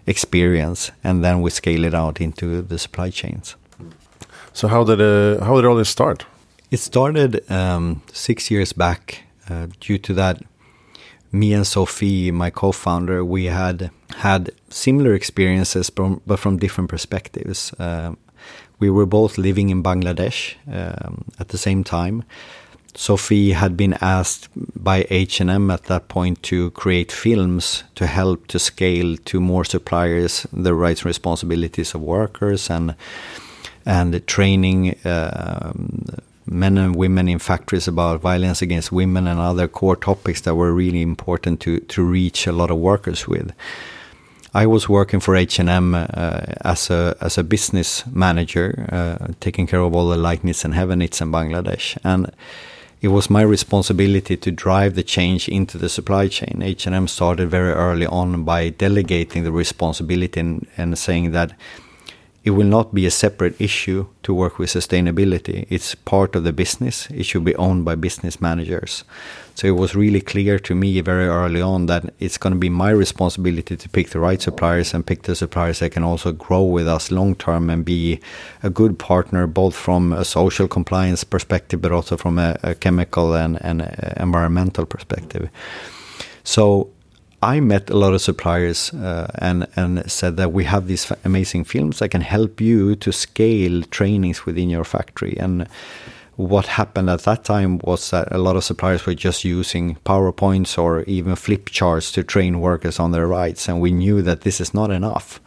experience, 0.05 0.91
and 1.03 1.23
then 1.23 1.41
we 1.41 1.49
scale 1.49 1.85
it 1.85 1.93
out 1.93 2.19
into 2.19 2.61
the 2.61 2.77
supply 2.77 3.09
chains. 3.09 3.55
So 4.53 4.67
how 4.67 4.83
did 4.83 5.01
uh, 5.01 5.43
how 5.45 5.55
did 5.55 5.65
all 5.65 5.77
this 5.77 5.89
start? 5.89 6.25
It 6.71 6.79
started 6.79 7.49
um, 7.49 8.01
six 8.13 8.51
years 8.51 8.73
back. 8.73 9.23
Uh, 9.49 9.67
due 9.81 9.97
to 9.97 10.13
that, 10.13 10.41
me 11.31 11.53
and 11.53 11.65
Sophie, 11.65 12.31
my 12.31 12.49
co-founder, 12.49 13.23
we 13.23 13.45
had 13.45 13.89
had 14.17 14.51
similar 14.69 15.13
experiences, 15.13 15.89
from, 15.89 16.21
but 16.27 16.39
from 16.39 16.57
different 16.57 16.89
perspectives. 16.89 17.73
Uh, 17.79 18.13
we 18.79 18.89
were 18.89 19.05
both 19.05 19.37
living 19.37 19.69
in 19.69 19.83
Bangladesh 19.83 20.55
um, 20.67 21.25
at 21.39 21.49
the 21.49 21.57
same 21.57 21.83
time. 21.83 22.23
Sophie 22.95 23.53
had 23.53 23.77
been 23.77 23.93
asked 24.01 24.49
by 24.55 25.05
H&M 25.09 25.71
at 25.71 25.83
that 25.83 26.09
point 26.09 26.43
to 26.43 26.71
create 26.71 27.11
films 27.11 27.83
to 27.95 28.05
help 28.05 28.47
to 28.47 28.59
scale 28.59 29.15
to 29.17 29.39
more 29.39 29.63
suppliers 29.63 30.45
the 30.51 30.73
rights 30.73 31.01
and 31.01 31.05
responsibilities 31.05 31.95
of 31.95 32.01
workers 32.01 32.69
and 32.69 32.95
and 33.85 34.27
training 34.27 34.93
uh, 35.05 35.71
men 36.45 36.77
and 36.77 36.95
women 36.95 37.27
in 37.27 37.39
factories 37.39 37.87
about 37.87 38.21
violence 38.21 38.61
against 38.61 38.91
women 38.91 39.27
and 39.27 39.39
other 39.39 39.67
core 39.67 39.95
topics 39.95 40.41
that 40.41 40.55
were 40.55 40.73
really 40.73 41.01
important 41.01 41.59
to 41.61 41.79
to 41.79 42.03
reach 42.03 42.47
a 42.47 42.51
lot 42.51 42.71
of 42.71 42.77
workers 42.77 43.27
with. 43.27 43.53
I 44.53 44.65
was 44.65 44.89
working 44.89 45.21
for 45.21 45.35
H&M 45.35 45.95
uh, 45.95 46.07
as 46.65 46.89
a 46.89 47.15
as 47.21 47.37
a 47.37 47.43
business 47.43 48.05
manager, 48.07 48.87
uh, 48.91 49.33
taking 49.39 49.67
care 49.67 49.79
of 49.79 49.95
all 49.95 50.09
the 50.09 50.39
Knits 50.43 50.65
and 50.65 50.73
Heaven 50.73 50.99
Knits 50.99 51.21
in 51.21 51.31
Bangladesh, 51.31 51.97
and 52.03 52.31
it 53.01 53.07
was 53.07 53.29
my 53.29 53.41
responsibility 53.41 54.37
to 54.37 54.51
drive 54.51 54.93
the 54.95 55.03
change 55.03 55.49
into 55.49 55.77
the 55.77 55.89
supply 55.89 56.27
chain. 56.27 56.61
H&M 56.61 57.07
started 57.07 57.49
very 57.49 57.71
early 57.71 58.05
on 58.05 58.43
by 58.43 58.69
delegating 58.69 59.43
the 59.43 59.51
responsibility 59.51 60.39
and, 60.39 60.67
and 60.77 60.95
saying 60.95 61.31
that 61.31 61.53
it 62.43 62.51
will 62.51 62.65
not 62.65 62.93
be 62.93 63.05
a 63.05 63.11
separate 63.11 63.59
issue 63.61 64.07
to 64.23 64.33
work 64.33 64.57
with 64.57 64.69
sustainability. 64.69 65.67
It's 65.69 65.93
part 65.93 66.35
of 66.35 66.43
the 66.43 66.51
business. 66.51 67.07
It 67.11 67.23
should 67.23 67.43
be 67.43 67.55
owned 67.55 67.85
by 67.85 67.93
business 67.93 68.41
managers. 68.41 69.03
So 69.53 69.67
it 69.67 69.75
was 69.75 69.93
really 69.93 70.21
clear 70.21 70.57
to 70.57 70.73
me 70.73 70.99
very 71.01 71.27
early 71.27 71.61
on 71.61 71.85
that 71.85 72.11
it's 72.19 72.39
going 72.39 72.53
to 72.53 72.59
be 72.59 72.69
my 72.69 72.89
responsibility 72.89 73.77
to 73.77 73.89
pick 73.89 74.09
the 74.09 74.19
right 74.19 74.41
suppliers 74.41 74.91
and 74.93 75.05
pick 75.05 75.23
the 75.23 75.35
suppliers 75.35 75.79
that 75.79 75.91
can 75.91 76.03
also 76.03 76.31
grow 76.31 76.63
with 76.63 76.87
us 76.87 77.11
long 77.11 77.35
term 77.35 77.69
and 77.69 77.85
be 77.85 78.19
a 78.63 78.71
good 78.71 78.97
partner, 78.97 79.45
both 79.45 79.75
from 79.75 80.11
a 80.11 80.25
social 80.25 80.67
compliance 80.67 81.23
perspective, 81.23 81.79
but 81.79 81.91
also 81.91 82.17
from 82.17 82.39
a, 82.39 82.57
a 82.63 82.73
chemical 82.73 83.35
and, 83.35 83.63
and 83.63 83.83
uh, 83.83 83.85
environmental 84.17 84.87
perspective. 84.87 85.47
So 86.43 86.89
I 87.43 87.59
met 87.59 87.89
a 87.89 87.97
lot 87.97 88.13
of 88.13 88.21
suppliers 88.21 88.93
uh, 88.93 89.27
and 89.39 89.67
and 89.75 90.09
said 90.11 90.37
that 90.37 90.53
we 90.53 90.63
have 90.65 90.87
these 90.87 91.11
amazing 91.25 91.63
films 91.63 91.99
that 91.99 92.09
can 92.09 92.21
help 92.21 92.61
you 92.61 92.95
to 92.97 93.11
scale 93.11 93.81
trainings 93.89 94.45
within 94.45 94.69
your 94.69 94.83
factory. 94.83 95.35
And 95.39 95.67
what 96.35 96.65
happened 96.65 97.09
at 97.09 97.21
that 97.23 97.43
time 97.43 97.79
was 97.83 98.09
that 98.11 98.31
a 98.31 98.37
lot 98.37 98.55
of 98.55 98.63
suppliers 98.63 99.05
were 99.05 99.15
just 99.15 99.43
using 99.43 99.97
PowerPoints 100.05 100.77
or 100.77 101.03
even 101.03 101.35
flip 101.35 101.69
charts 101.69 102.11
to 102.11 102.23
train 102.23 102.61
workers 102.61 102.99
on 102.99 103.11
their 103.11 103.27
rights, 103.27 103.67
and 103.67 103.81
we 103.81 103.91
knew 103.91 104.21
that 104.21 104.41
this 104.41 104.61
is 104.61 104.73
not 104.73 104.91
enough. 104.91 105.39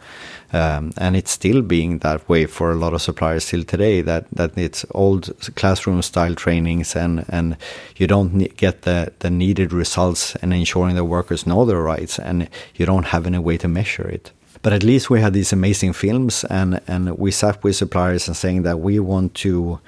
Um, 0.53 0.91
and 0.97 1.15
it's 1.15 1.31
still 1.31 1.61
being 1.61 1.99
that 1.99 2.29
way 2.29 2.45
for 2.45 2.71
a 2.71 2.75
lot 2.75 2.93
of 2.93 3.01
suppliers 3.01 3.45
still 3.45 3.63
today. 3.63 4.01
That 4.01 4.25
that 4.31 4.57
it's 4.57 4.85
old 4.91 5.31
classroom 5.55 6.01
style 6.01 6.35
trainings, 6.35 6.95
and 6.95 7.25
and 7.29 7.57
you 7.97 8.07
don't 8.07 8.55
get 8.57 8.83
the 8.83 9.11
the 9.19 9.29
needed 9.29 9.73
results 9.73 10.35
and 10.37 10.53
ensuring 10.53 10.95
the 10.95 11.03
workers 11.03 11.45
know 11.45 11.65
their 11.65 11.81
rights, 11.81 12.19
and 12.19 12.47
you 12.75 12.85
don't 12.85 13.07
have 13.07 13.25
any 13.25 13.39
way 13.39 13.57
to 13.57 13.67
measure 13.67 14.07
it. 14.07 14.31
But 14.61 14.73
at 14.73 14.83
least 14.83 15.09
we 15.09 15.21
had 15.21 15.33
these 15.33 15.53
amazing 15.53 15.93
films, 15.93 16.45
and 16.45 16.79
and 16.87 17.17
we 17.17 17.31
sat 17.31 17.63
with 17.63 17.75
suppliers 17.75 18.27
and 18.27 18.37
saying 18.37 18.63
that 18.63 18.79
we 18.79 18.99
want 18.99 19.33
to, 19.35 19.79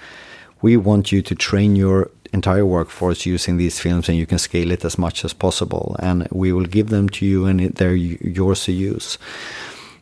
we 0.62 0.78
want 0.78 1.12
you 1.12 1.22
to 1.22 1.36
train 1.36 1.76
your 1.76 2.10
entire 2.34 2.66
workforce 2.66 3.26
using 3.26 3.58
these 3.58 3.80
films, 3.80 4.10
and 4.10 4.18
you 4.18 4.26
can 4.26 4.38
scale 4.38 4.72
it 4.72 4.86
as 4.86 4.98
much 4.98 5.24
as 5.26 5.34
possible, 5.34 5.96
and 6.00 6.28
we 6.32 6.52
will 6.52 6.66
give 6.66 6.90
them 6.90 7.10
to 7.10 7.26
you, 7.26 7.46
and 7.46 7.60
they're 7.76 7.96
yours 7.96 8.66
to 8.66 8.72
use. 8.72 9.18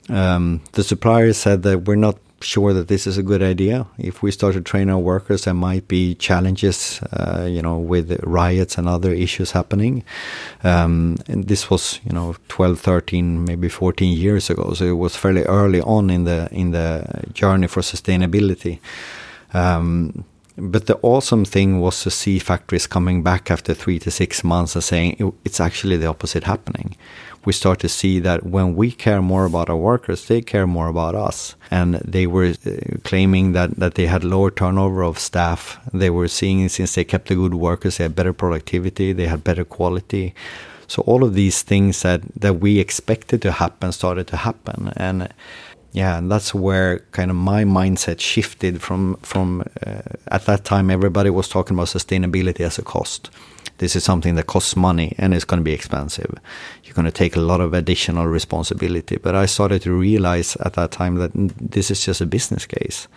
Um, 0.09 0.61
the 0.73 0.83
suppliers 0.83 1.37
said 1.37 1.63
that 1.63 1.85
we're 1.85 1.95
not 1.95 2.17
sure 2.41 2.73
that 2.73 2.87
this 2.87 3.07
is 3.07 3.17
a 3.17 3.23
good 3.23 3.41
idea. 3.41 3.87
If 3.97 4.21
we 4.21 4.31
start 4.31 4.53
to 4.53 4.61
train 4.61 4.89
our 4.89 4.99
workers, 4.99 5.45
there 5.45 5.53
might 5.53 5.87
be 5.87 6.15
challenges, 6.15 7.01
uh, 7.11 7.45
you 7.49 7.61
know, 7.61 7.79
with 7.79 8.19
riots 8.23 8.77
and 8.77 8.87
other 8.87 9.11
issues 9.11 9.51
happening. 9.51 10.03
Um, 10.63 11.17
and 11.27 11.47
this 11.47 11.69
was, 11.69 11.99
you 12.05 12.13
know, 12.13 12.35
12, 12.49 12.79
13, 12.79 13.45
maybe 13.45 13.69
14 13.69 14.15
years 14.15 14.49
ago. 14.49 14.73
So 14.73 14.85
it 14.85 14.97
was 14.97 15.15
fairly 15.15 15.43
early 15.43 15.81
on 15.81 16.09
in 16.09 16.25
the 16.25 16.47
in 16.51 16.71
the 16.71 17.23
journey 17.33 17.67
for 17.67 17.81
sustainability. 17.81 18.79
Um, 19.53 20.25
but 20.57 20.85
the 20.85 20.97
awesome 21.01 21.45
thing 21.45 21.81
was 21.81 22.01
to 22.03 22.09
see 22.09 22.39
factories 22.39 22.87
coming 22.87 23.23
back 23.23 23.51
after 23.51 23.73
three 23.73 23.99
to 23.99 24.09
six 24.09 24.43
months 24.43 24.75
and 24.75 24.83
saying 24.83 25.33
it's 25.43 25.59
actually 25.59 25.97
the 25.97 26.07
opposite 26.07 26.43
happening 26.43 26.95
we 27.45 27.53
start 27.53 27.79
to 27.79 27.89
see 27.89 28.19
that 28.19 28.43
when 28.43 28.75
we 28.75 28.91
care 28.91 29.21
more 29.21 29.45
about 29.45 29.69
our 29.69 29.77
workers, 29.77 30.25
they 30.25 30.41
care 30.41 30.67
more 30.67 30.87
about 30.87 31.15
us. 31.15 31.55
And 31.69 31.95
they 31.95 32.25
were 32.27 32.53
uh, 32.65 32.71
claiming 33.03 33.53
that, 33.53 33.75
that 33.75 33.93
they 33.93 34.07
had 34.07 34.23
lower 34.23 34.51
turnover 34.51 35.03
of 35.03 35.19
staff. 35.19 35.79
They 35.93 36.09
were 36.09 36.27
seeing 36.27 36.67
since 36.69 36.95
they 36.95 37.03
kept 37.03 37.27
the 37.27 37.35
good 37.35 37.53
workers, 37.53 37.97
they 37.97 38.05
had 38.05 38.15
better 38.15 38.33
productivity, 38.33 39.13
they 39.13 39.27
had 39.27 39.43
better 39.43 39.63
quality. 39.63 40.33
So 40.87 41.03
all 41.03 41.23
of 41.23 41.33
these 41.33 41.61
things 41.61 42.01
that, 42.01 42.21
that 42.35 42.55
we 42.55 42.79
expected 42.79 43.41
to 43.43 43.51
happen 43.53 43.91
started 43.91 44.27
to 44.27 44.37
happen. 44.37 44.91
And 44.97 45.29
yeah, 45.95 46.17
and 46.17 46.29
that's 46.29 46.53
where 46.53 46.99
kind 47.12 47.31
of 47.31 47.38
my 47.38 47.63
mindset 47.63 48.19
shifted 48.19 48.81
from 48.81 49.15
from 49.21 49.63
uh, 49.86 50.01
at 50.27 50.45
that 50.45 50.65
time 50.65 50.89
everybody 50.89 51.29
was 51.29 51.47
talking 51.47 51.75
about 51.75 51.88
sustainability 51.88 52.62
as 52.62 52.77
a 52.77 52.84
cost 52.84 53.29
this 53.77 53.95
is 53.95 54.03
something 54.03 54.36
that 54.36 54.47
costs 54.47 54.75
money 54.75 55.13
and 55.17 55.34
it's 55.34 55.43
going 55.43 55.60
to 55.60 55.63
be 55.63 55.73
expensive. 55.73 56.34
You're 56.84 56.93
going 56.93 57.05
to 57.05 57.12
take 57.12 57.36
a 57.36 57.41
lot 57.41 57.60
of 57.60 57.73
additional 57.73 58.27
responsibility. 58.27 59.17
But 59.17 59.36
I 59.36 59.45
started 59.47 59.81
to 59.81 59.93
realize 59.93 60.55
at 60.58 60.73
that 60.73 60.91
time 60.91 61.15
that 61.15 61.31
this 61.34 61.91
is 61.91 62.05
just 62.05 62.21
a 62.21 62.25
business 62.25 62.65
case. 62.65 63.08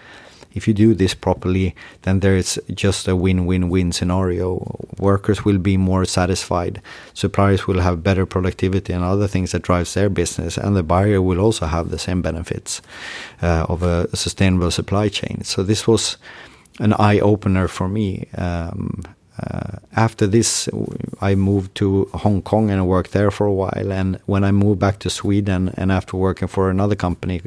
If 0.55 0.67
you 0.67 0.75
do 0.75 0.95
this 0.95 1.15
properly, 1.15 1.75
then 2.03 2.21
there 2.21 2.37
is 2.37 2.61
just 2.75 3.09
a 3.09 3.15
win-win-win 3.15 3.93
scenario. 3.93 4.87
Workers 4.99 5.45
will 5.45 5.59
be 5.59 5.77
more 5.77 6.05
satisfied, 6.05 6.81
suppliers 7.15 7.67
will 7.67 7.81
have 7.81 8.03
better 8.03 8.27
productivity 8.27 8.93
and 8.93 9.05
other 9.05 9.29
things 9.29 9.53
that 9.53 9.63
drives 9.63 9.95
their 9.95 10.09
business, 10.09 10.59
and 10.59 10.77
the 10.77 10.83
buyer 10.83 11.23
will 11.23 11.39
also 11.39 11.67
have 11.67 11.91
the 11.91 11.99
same 11.99 12.23
benefits 12.23 12.83
uh, 13.43 13.67
of 13.69 13.83
a 13.83 14.15
sustainable 14.17 14.71
supply 14.71 15.09
chain. 15.09 15.43
So 15.45 15.63
this 15.63 15.87
was 15.87 16.17
an 16.81 16.93
eye 16.95 17.21
opener 17.21 17.69
for 17.69 17.89
me. 17.89 18.29
Um, 18.37 19.03
uh, 19.38 19.79
after 19.94 20.27
this, 20.27 20.68
I 21.20 21.35
moved 21.35 21.74
to 21.77 22.09
Hong 22.14 22.42
Kong 22.42 22.70
and 22.70 22.87
worked 22.87 23.12
there 23.12 23.31
for 23.31 23.46
a 23.46 23.53
while. 23.53 23.92
And 23.92 24.18
when 24.27 24.44
I 24.44 24.51
moved 24.51 24.81
back 24.81 24.98
to 25.01 25.11
Sweden, 25.11 25.72
and 25.77 25.92
after 25.92 26.16
working 26.16 26.48
for 26.48 26.70
another 26.70 26.96
company, 26.96 27.42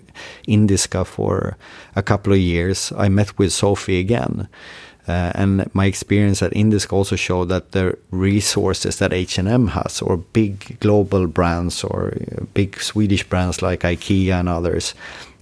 Indiska, 0.47 1.05
for 1.05 1.57
a 1.95 2.03
couple 2.03 2.33
of 2.33 2.39
years, 2.39 2.93
I 2.97 3.09
met 3.09 3.37
with 3.37 3.51
Sophie 3.51 3.99
again. 3.99 4.47
Uh, 5.07 5.31
and 5.33 5.69
my 5.73 5.85
experience 5.85 6.41
at 6.41 6.53
Indiska 6.53 6.93
also 6.93 7.15
showed 7.15 7.49
that 7.49 7.71
the 7.71 7.97
resources 8.11 8.97
that 8.97 9.11
H&M 9.11 9.67
has, 9.69 10.01
or 10.01 10.17
big 10.17 10.79
global 10.79 11.27
brands, 11.27 11.83
or 11.83 12.13
big 12.53 12.79
Swedish 12.79 13.27
brands 13.27 13.61
like 13.61 13.81
IKEA 13.81 14.39
and 14.39 14.47
others, 14.47 14.93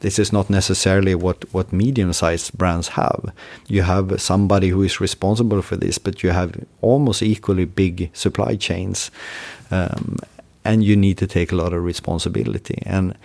this 0.02 0.20
is 0.20 0.32
not 0.32 0.50
necessarily 0.50 1.16
what, 1.16 1.46
what 1.54 1.74
medium 1.74 2.14
sized 2.14 2.58
brands 2.58 2.90
have. 2.90 3.34
You 3.68 3.84
have 3.84 4.22
somebody 4.22 4.70
who 4.70 4.84
is 4.84 5.02
responsible 5.02 5.62
for 5.62 5.76
this, 5.76 5.98
but 5.98 6.24
you 6.24 6.32
have 6.32 6.56
almost 6.82 7.22
equally 7.22 7.66
big 7.66 8.10
supply 8.14 8.56
chains. 8.56 9.12
Um, 9.72 10.18
and 10.66 10.84
you 10.84 10.96
need 10.96 11.18
to 11.18 11.28
take 11.28 11.52
a 11.52 11.56
lot 11.56 11.74
of 11.74 11.84
responsibility. 11.84 12.82
And 12.86 13.16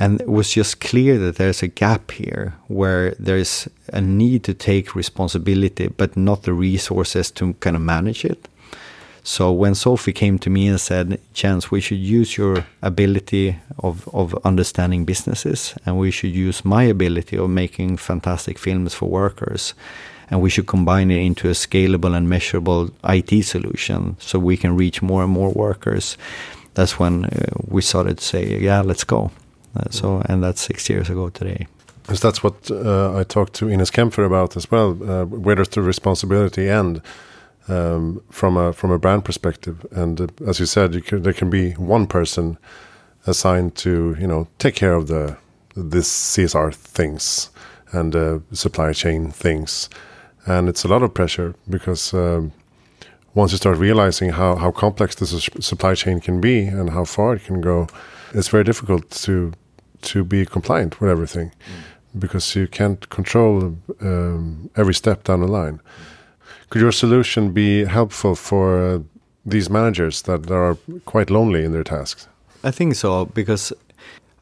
and 0.00 0.22
it 0.22 0.28
was 0.28 0.50
just 0.50 0.80
clear 0.80 1.18
that 1.18 1.36
there's 1.36 1.62
a 1.62 1.68
gap 1.68 2.10
here 2.10 2.54
where 2.68 3.14
there's 3.18 3.68
a 3.92 4.00
need 4.00 4.44
to 4.44 4.54
take 4.54 4.94
responsibility, 4.94 5.88
but 5.88 6.16
not 6.16 6.44
the 6.44 6.54
resources 6.54 7.30
to 7.32 7.52
kind 7.60 7.76
of 7.76 7.82
manage 7.82 8.24
it. 8.24 8.48
So 9.22 9.52
when 9.52 9.74
Sophie 9.74 10.12
came 10.12 10.38
to 10.38 10.50
me 10.50 10.68
and 10.68 10.80
said, 10.80 11.20
Jens, 11.34 11.70
we 11.70 11.80
should 11.80 11.98
use 11.98 12.38
your 12.38 12.66
ability 12.82 13.58
of, 13.78 14.08
of 14.14 14.34
understanding 14.44 15.04
businesses 15.04 15.74
and 15.84 15.98
we 15.98 16.10
should 16.10 16.34
use 16.34 16.64
my 16.64 16.84
ability 16.84 17.36
of 17.36 17.50
making 17.50 17.98
fantastic 17.98 18.58
films 18.58 18.94
for 18.94 19.08
workers 19.08 19.74
and 20.30 20.40
we 20.40 20.48
should 20.48 20.66
combine 20.66 21.10
it 21.10 21.18
into 21.18 21.48
a 21.48 21.52
scalable 21.52 22.16
and 22.16 22.28
measurable 22.28 22.90
IT 23.04 23.44
solution 23.44 24.16
so 24.20 24.38
we 24.38 24.56
can 24.56 24.76
reach 24.76 25.02
more 25.02 25.24
and 25.24 25.32
more 25.32 25.50
workers. 25.50 26.16
That's 26.74 26.98
when 26.98 27.24
uh, 27.24 27.46
we 27.66 27.82
started 27.82 28.18
to 28.18 28.24
say, 28.24 28.58
yeah, 28.58 28.80
let's 28.80 29.04
go. 29.04 29.32
Uh, 29.76 29.84
so, 29.90 30.22
and 30.26 30.42
that's 30.42 30.60
six 30.60 30.88
years 30.88 31.10
ago 31.10 31.30
today. 31.30 31.66
Because 32.02 32.20
that's 32.20 32.42
what 32.42 32.70
uh, 32.70 33.16
I 33.16 33.24
talked 33.24 33.54
to 33.54 33.68
Ines 33.68 33.90
Kaempfer 33.90 34.24
about 34.24 34.56
as 34.56 34.70
well. 34.70 34.90
Uh, 34.90 35.24
where 35.26 35.56
does 35.56 35.68
the 35.68 35.82
responsibility 35.82 36.68
end? 36.68 37.02
Um, 37.68 38.22
from 38.30 38.56
a 38.56 38.72
from 38.72 38.90
a 38.90 38.98
brand 38.98 39.24
perspective. 39.24 39.86
And 39.92 40.20
uh, 40.20 40.26
as 40.46 40.60
you 40.60 40.66
said, 40.66 40.94
you 40.94 41.02
can, 41.02 41.22
there 41.22 41.32
can 41.32 41.50
be 41.50 41.72
one 41.72 42.06
person 42.06 42.58
assigned 43.26 43.74
to 43.76 44.16
you 44.18 44.26
know 44.26 44.48
take 44.58 44.74
care 44.74 44.94
of 44.94 45.06
the 45.08 45.36
this 45.76 46.08
CSR 46.08 46.74
things 46.74 47.50
and 47.92 48.14
uh, 48.14 48.38
supply 48.52 48.92
chain 48.92 49.30
things, 49.30 49.88
and 50.46 50.68
it's 50.68 50.84
a 50.84 50.88
lot 50.88 51.02
of 51.02 51.14
pressure 51.14 51.54
because. 51.68 52.14
Um, 52.14 52.52
once 53.32 53.52
you 53.52 53.58
start 53.58 53.78
realizing 53.78 54.30
how, 54.30 54.56
how 54.56 54.72
complex 54.72 55.14
this 55.14 55.48
supply 55.60 55.94
chain 55.94 56.18
can 56.18 56.40
be 56.40 56.64
and 56.64 56.90
how 56.90 57.04
far 57.04 57.34
it 57.34 57.44
can 57.44 57.60
go, 57.60 57.86
it's 58.34 58.48
very 58.48 58.64
difficult 58.64 59.08
to 59.08 59.52
to 60.02 60.24
be 60.24 60.44
compliant 60.44 61.00
with 61.00 61.08
everything 61.08 61.50
mm. 61.50 62.20
because 62.20 62.56
you 62.56 62.66
can't 62.66 63.08
control 63.08 63.76
um, 64.00 64.68
every 64.76 64.94
step 64.94 65.22
down 65.22 65.42
the 65.42 65.46
line. 65.46 65.76
Mm. 65.76 66.19
Could 66.70 66.82
your 66.82 66.92
solution 66.92 67.52
be 67.52 67.84
helpful 67.84 68.36
for 68.36 68.78
uh, 68.78 68.98
these 69.44 69.68
managers 69.68 70.22
that 70.22 70.50
are 70.50 70.76
quite 71.04 71.28
lonely 71.28 71.64
in 71.64 71.72
their 71.72 71.82
tasks? 71.82 72.28
I 72.62 72.70
think 72.70 72.94
so 72.94 73.24
because 73.24 73.72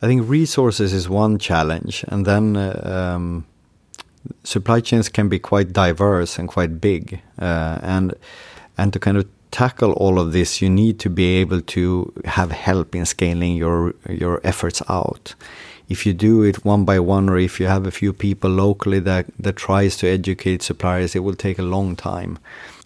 I 0.03 0.07
think 0.07 0.29
resources 0.29 0.93
is 0.93 1.09
one 1.09 1.39
challenge, 1.39 2.05
and 2.09 2.27
then 2.27 2.57
uh, 2.57 3.15
um, 3.17 3.47
supply 4.45 4.81
chains 4.81 5.09
can 5.09 5.29
be 5.29 5.39
quite 5.39 5.73
diverse 5.73 6.39
and 6.39 6.49
quite 6.49 6.81
big, 6.81 7.21
uh, 7.39 7.79
and 7.83 8.15
and 8.77 8.93
to 8.93 8.99
kind 8.99 9.17
of 9.17 9.27
tackle 9.51 9.93
all 9.93 10.19
of 10.19 10.33
this, 10.33 10.61
you 10.61 10.69
need 10.69 10.99
to 11.01 11.11
be 11.11 11.37
able 11.37 11.63
to 11.63 12.13
have 12.25 12.53
help 12.53 12.95
in 12.95 13.07
scaling 13.07 13.57
your 13.57 13.95
your 14.09 14.41
efforts 14.45 14.83
out 14.89 15.35
if 15.89 16.05
you 16.05 16.13
do 16.13 16.43
it 16.43 16.65
one 16.65 16.85
by 16.85 17.01
one 17.01 17.29
or 17.29 17.39
if 17.39 17.59
you 17.59 17.67
have 17.67 17.87
a 17.87 17.91
few 17.91 18.13
people 18.13 18.51
locally 18.51 19.01
that, 19.01 19.27
that 19.39 19.57
tries 19.57 19.97
to 19.97 20.07
educate 20.07 20.63
suppliers, 20.63 21.17
it 21.17 21.21
will 21.21 21.35
take 21.35 21.59
a 21.59 21.63
long 21.63 21.97
time. 21.97 22.39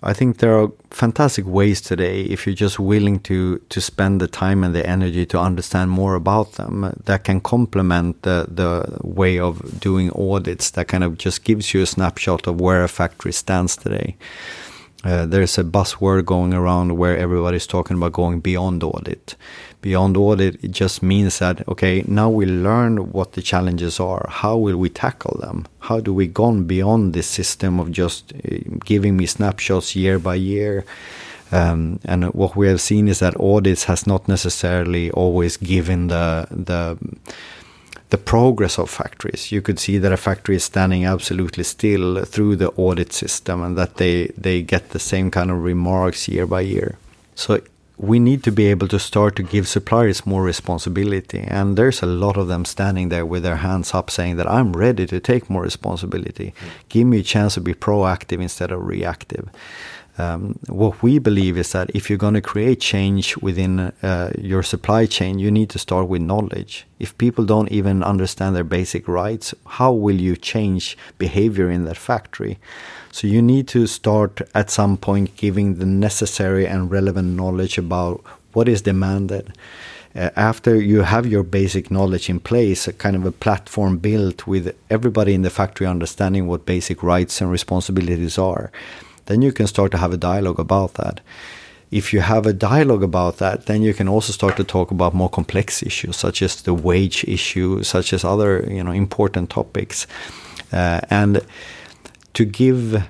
I 0.04 0.12
think 0.12 0.38
there 0.38 0.58
are 0.58 0.70
fantastic 0.90 1.46
ways 1.46 1.80
today 1.80 2.22
if 2.22 2.44
you're 2.44 2.56
just 2.56 2.80
willing 2.80 3.20
to 3.20 3.58
to 3.68 3.80
spend 3.80 4.20
the 4.20 4.26
time 4.26 4.64
and 4.64 4.74
the 4.74 4.84
energy 4.84 5.24
to 5.26 5.38
understand 5.38 5.92
more 5.92 6.16
about 6.16 6.52
them 6.52 6.92
that 7.04 7.22
can 7.22 7.40
complement 7.40 8.22
the 8.22 8.46
the 8.48 8.98
way 9.02 9.38
of 9.38 9.78
doing 9.78 10.10
audits 10.10 10.70
that 10.70 10.88
kind 10.88 11.04
of 11.04 11.18
just 11.18 11.44
gives 11.44 11.72
you 11.72 11.82
a 11.82 11.86
snapshot 11.86 12.48
of 12.48 12.60
where 12.60 12.82
a 12.82 12.88
factory 12.88 13.32
stands 13.32 13.76
today. 13.76 14.16
Uh, 15.04 15.26
there's 15.26 15.58
a 15.58 15.64
buzzword 15.64 16.24
going 16.24 16.54
around 16.54 16.96
where 16.96 17.16
everybody's 17.16 17.66
talking 17.66 17.96
about 17.96 18.12
going 18.12 18.40
beyond 18.40 18.82
audit 18.82 19.36
beyond 19.82 20.16
audit, 20.16 20.64
it 20.64 20.70
just 20.70 21.02
means 21.02 21.38
that, 21.40 21.68
okay, 21.68 22.04
now 22.06 22.30
we 22.30 22.46
learn 22.46 23.12
what 23.12 23.32
the 23.32 23.42
challenges 23.42 24.00
are. 24.00 24.26
How 24.28 24.56
will 24.56 24.78
we 24.78 24.88
tackle 24.88 25.36
them? 25.40 25.66
How 25.80 26.00
do 26.00 26.14
we 26.14 26.26
go 26.26 26.52
beyond 26.52 27.12
this 27.12 27.26
system 27.26 27.78
of 27.80 27.90
just 27.90 28.32
uh, 28.32 28.58
giving 28.84 29.16
me 29.16 29.26
snapshots 29.26 29.94
year 29.94 30.18
by 30.18 30.36
year? 30.36 30.84
Um, 31.50 32.00
and 32.04 32.32
what 32.32 32.56
we 32.56 32.68
have 32.68 32.80
seen 32.80 33.08
is 33.08 33.18
that 33.18 33.38
audits 33.38 33.84
has 33.84 34.06
not 34.06 34.26
necessarily 34.26 35.10
always 35.10 35.58
given 35.58 36.08
the 36.08 36.46
the 36.50 36.96
the 38.08 38.18
progress 38.18 38.78
of 38.78 38.90
factories. 38.90 39.52
You 39.52 39.62
could 39.62 39.78
see 39.78 39.98
that 39.98 40.12
a 40.12 40.16
factory 40.16 40.56
is 40.56 40.64
standing 40.64 41.04
absolutely 41.06 41.64
still 41.64 42.24
through 42.24 42.56
the 42.56 42.70
audit 42.76 43.12
system, 43.12 43.62
and 43.62 43.76
that 43.76 43.96
they 43.96 44.32
they 44.38 44.62
get 44.62 44.90
the 44.90 44.98
same 44.98 45.30
kind 45.30 45.50
of 45.50 45.62
remarks 45.62 46.28
year 46.28 46.46
by 46.46 46.62
year. 46.62 46.96
So 47.34 47.60
we 48.02 48.18
need 48.18 48.42
to 48.42 48.50
be 48.50 48.66
able 48.66 48.88
to 48.88 48.98
start 48.98 49.36
to 49.36 49.44
give 49.44 49.68
suppliers 49.68 50.26
more 50.26 50.42
responsibility. 50.42 51.44
And 51.46 51.78
there's 51.78 52.02
a 52.02 52.06
lot 52.06 52.36
of 52.36 52.48
them 52.48 52.64
standing 52.64 53.10
there 53.10 53.24
with 53.24 53.44
their 53.44 53.56
hands 53.56 53.94
up 53.94 54.10
saying 54.10 54.36
that 54.36 54.50
I'm 54.50 54.72
ready 54.72 55.06
to 55.06 55.20
take 55.20 55.48
more 55.48 55.62
responsibility. 55.62 56.52
Mm. 56.58 56.88
Give 56.88 57.06
me 57.06 57.20
a 57.20 57.22
chance 57.22 57.54
to 57.54 57.60
be 57.60 57.74
proactive 57.74 58.42
instead 58.42 58.72
of 58.72 58.84
reactive. 58.84 59.48
Um, 60.18 60.58
what 60.66 61.02
we 61.02 61.18
believe 61.20 61.56
is 61.56 61.72
that 61.72 61.90
if 61.94 62.10
you're 62.10 62.18
going 62.18 62.34
to 62.34 62.42
create 62.42 62.80
change 62.80 63.36
within 63.38 63.92
uh, 64.02 64.32
your 64.36 64.62
supply 64.62 65.06
chain, 65.06 65.38
you 65.38 65.50
need 65.50 65.70
to 65.70 65.78
start 65.78 66.08
with 66.08 66.20
knowledge. 66.20 66.86
If 66.98 67.16
people 67.16 67.44
don't 67.44 67.70
even 67.70 68.02
understand 68.02 68.54
their 68.54 68.64
basic 68.64 69.08
rights, 69.08 69.54
how 69.64 69.92
will 69.92 70.20
you 70.20 70.36
change 70.36 70.98
behavior 71.18 71.70
in 71.70 71.84
that 71.84 71.96
factory? 71.96 72.58
So 73.12 73.28
you 73.28 73.40
need 73.40 73.68
to 73.68 73.86
start 73.86 74.40
at 74.54 74.70
some 74.70 74.96
point 74.96 75.36
giving 75.36 75.76
the 75.76 75.86
necessary 75.86 76.66
and 76.66 76.90
relevant 76.90 77.36
knowledge 77.36 77.78
about 77.78 78.24
what 78.52 78.68
is 78.68 78.82
demanded. 78.82 79.52
Uh, 80.14 80.30
after 80.34 80.80
you 80.80 81.02
have 81.02 81.26
your 81.26 81.44
basic 81.44 81.90
knowledge 81.90 82.28
in 82.28 82.40
place, 82.40 82.88
a 82.88 82.92
kind 82.92 83.14
of 83.14 83.24
a 83.24 83.32
platform 83.32 83.98
built 83.98 84.46
with 84.46 84.74
everybody 84.90 85.32
in 85.32 85.42
the 85.42 85.50
factory 85.50 85.86
understanding 85.86 86.48
what 86.48 86.66
basic 86.66 87.02
rights 87.02 87.40
and 87.40 87.50
responsibilities 87.50 88.36
are 88.36 88.72
then 89.26 89.42
you 89.42 89.52
can 89.52 89.66
start 89.66 89.90
to 89.92 89.98
have 89.98 90.12
a 90.12 90.16
dialogue 90.16 90.58
about 90.58 90.94
that. 90.94 91.20
If 91.90 92.12
you 92.12 92.20
have 92.20 92.46
a 92.46 92.52
dialogue 92.52 93.02
about 93.02 93.36
that, 93.38 93.66
then 93.66 93.82
you 93.82 93.92
can 93.92 94.08
also 94.08 94.32
start 94.32 94.56
to 94.56 94.64
talk 94.64 94.90
about 94.90 95.14
more 95.14 95.28
complex 95.28 95.82
issues, 95.82 96.16
such 96.16 96.40
as 96.42 96.62
the 96.62 96.72
wage 96.72 97.24
issue, 97.24 97.82
such 97.82 98.12
as 98.12 98.24
other 98.24 98.66
you 98.70 98.82
know 98.82 98.92
important 98.92 99.50
topics, 99.50 100.06
uh, 100.72 101.00
and 101.10 101.42
to 102.34 102.44
give 102.44 103.02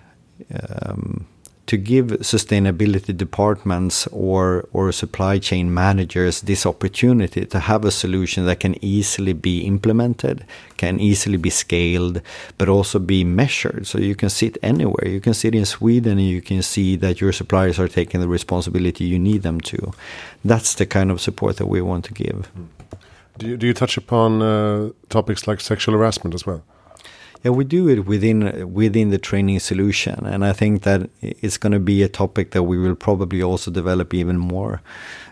um, 0.55 1.27
to 1.67 1.77
give 1.77 2.07
sustainability 2.21 3.17
departments 3.17 4.07
or 4.09 4.69
or 4.73 4.93
supply 4.93 5.39
chain 5.39 5.73
managers 5.73 6.41
this 6.43 6.67
opportunity 6.67 7.47
to 7.47 7.59
have 7.61 7.85
a 7.85 7.91
solution 7.91 8.45
that 8.47 8.61
can 8.61 8.75
easily 8.85 9.33
be 9.33 9.61
implemented, 9.61 10.45
can 10.77 11.01
easily 11.01 11.39
be 11.39 11.51
scaled, 11.51 12.21
but 12.59 12.69
also 12.69 12.99
be 12.99 13.25
measured. 13.25 13.87
So 13.87 13.99
you 13.99 14.15
can 14.15 14.29
sit 14.29 14.59
anywhere. 14.63 15.09
You 15.09 15.21
can 15.21 15.35
sit 15.35 15.55
in 15.55 15.65
Sweden 15.65 16.19
and 16.19 16.29
you 16.29 16.43
can 16.43 16.63
see 16.63 16.97
that 16.97 17.21
your 17.21 17.33
suppliers 17.33 17.79
are 17.79 17.89
taking 17.89 18.21
the 18.21 18.29
responsibility 18.29 19.05
you 19.05 19.19
need 19.19 19.43
them 19.43 19.61
to. 19.61 19.93
That's 20.45 20.75
the 20.75 20.87
kind 20.87 21.11
of 21.11 21.21
support 21.21 21.57
that 21.57 21.69
we 21.69 21.81
want 21.81 22.05
to 22.05 22.13
give. 22.13 22.51
Do 23.39 23.47
you, 23.47 23.57
do 23.57 23.67
you 23.67 23.75
touch 23.75 23.97
upon 23.97 24.43
uh, 24.43 24.91
topics 25.09 25.47
like 25.47 25.61
sexual 25.61 25.95
harassment 25.95 26.35
as 26.35 26.45
well? 26.45 26.63
Yeah, 27.43 27.51
we 27.51 27.65
do 27.65 27.89
it 27.89 28.07
within 28.07 28.73
within 28.73 29.11
the 29.11 29.19
training 29.19 29.59
solution, 29.59 30.25
and 30.27 30.45
I 30.45 30.53
think 30.53 30.83
that 30.83 31.11
it's 31.21 31.59
going 31.59 31.73
to 31.73 31.81
be 31.81 32.05
a 32.05 32.09
topic 32.09 32.53
that 32.53 32.63
we 32.63 32.79
will 32.79 32.95
probably 32.95 33.43
also 33.43 33.71
develop 33.71 34.15
even 34.15 34.39
more. 34.39 34.81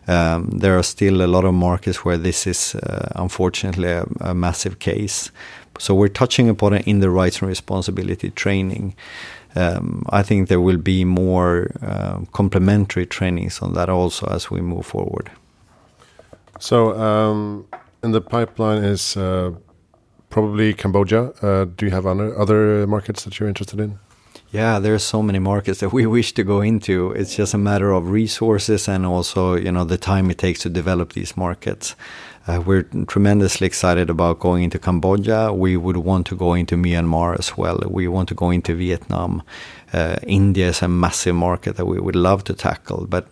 Um, 0.09 0.51
there 0.51 0.77
are 0.77 0.83
still 0.83 1.23
a 1.23 1.29
lot 1.29 1.44
of 1.44 1.55
markets 1.55 2.05
where 2.05 2.18
this 2.18 2.46
is 2.46 2.75
uh, 2.75 3.12
unfortunately 3.14 3.88
a, 3.88 4.07
a, 4.20 4.35
massive 4.35 4.81
case. 4.81 5.31
So 5.79 5.94
we're 5.94 6.09
touching 6.09 6.49
upon 6.49 6.73
it 6.73 6.87
in 6.88 6.99
the 6.99 7.11
rights 7.11 7.42
and 7.42 7.49
responsibility 7.49 8.31
training. 8.31 8.96
Um, 9.55 10.03
I 10.11 10.23
think 10.23 10.49
there 10.49 10.61
will 10.61 10.79
be 10.79 11.05
more 11.05 11.70
uh, 11.81 12.20
complementary 12.33 13.07
trainings 13.07 13.62
on 13.62 13.75
that 13.75 13.88
also 13.88 14.27
as 14.27 14.51
we 14.51 14.61
move 14.61 14.87
forward. 14.87 15.31
So, 16.59 16.99
um, 16.99 17.66
in 18.03 18.11
the 18.12 18.20
pipeline 18.20 18.83
is 18.83 19.16
uh, 19.16 19.53
probably 20.31 20.73
Cambodia. 20.73 21.33
Uh, 21.43 21.66
do 21.77 21.87
you 21.87 21.93
have 21.93 22.07
other 22.07 22.87
markets 22.87 23.25
that 23.25 23.38
you're 23.38 23.49
interested 23.49 23.81
in? 23.81 23.99
Yeah, 24.53 24.81
there's 24.81 25.05
so 25.05 25.23
many 25.23 25.38
markets 25.38 25.79
that 25.81 25.93
we 25.93 26.07
wish 26.16 26.33
to 26.35 26.43
go 26.43 26.61
into. 26.61 27.12
It's 27.12 27.37
just 27.37 27.55
a 27.55 27.59
matter 27.59 27.93
of 27.93 28.11
resources 28.11 28.88
and 28.88 29.07
also, 29.07 29.55
you 29.55 29.71
know, 29.71 29.85
the 29.85 29.99
time 29.99 30.31
it 30.31 30.38
takes 30.38 30.61
to 30.61 30.71
develop 30.71 31.12
these 31.12 31.37
markets. 31.37 31.95
Uh, 32.49 32.61
we're 32.61 32.83
tremendously 33.07 33.66
excited 33.66 34.11
about 34.11 34.40
going 34.40 34.64
into 34.64 34.79
Cambodia. 34.79 35.53
We 35.53 35.77
would 35.77 35.99
want 35.99 36.27
to 36.29 36.37
go 36.37 36.55
into 36.55 36.75
Myanmar 36.75 37.38
as 37.38 37.57
well. 37.57 37.81
We 37.87 38.09
want 38.09 38.29
to 38.31 38.35
go 38.35 38.51
into 38.51 38.75
Vietnam. 38.75 39.43
Uh, 39.92 40.16
India 40.26 40.68
is 40.68 40.83
a 40.83 40.88
massive 40.88 41.35
market 41.35 41.76
that 41.76 41.87
we 41.87 41.98
would 41.98 42.16
love 42.16 42.44
to 42.44 42.55
tackle, 42.55 43.07
but 43.09 43.26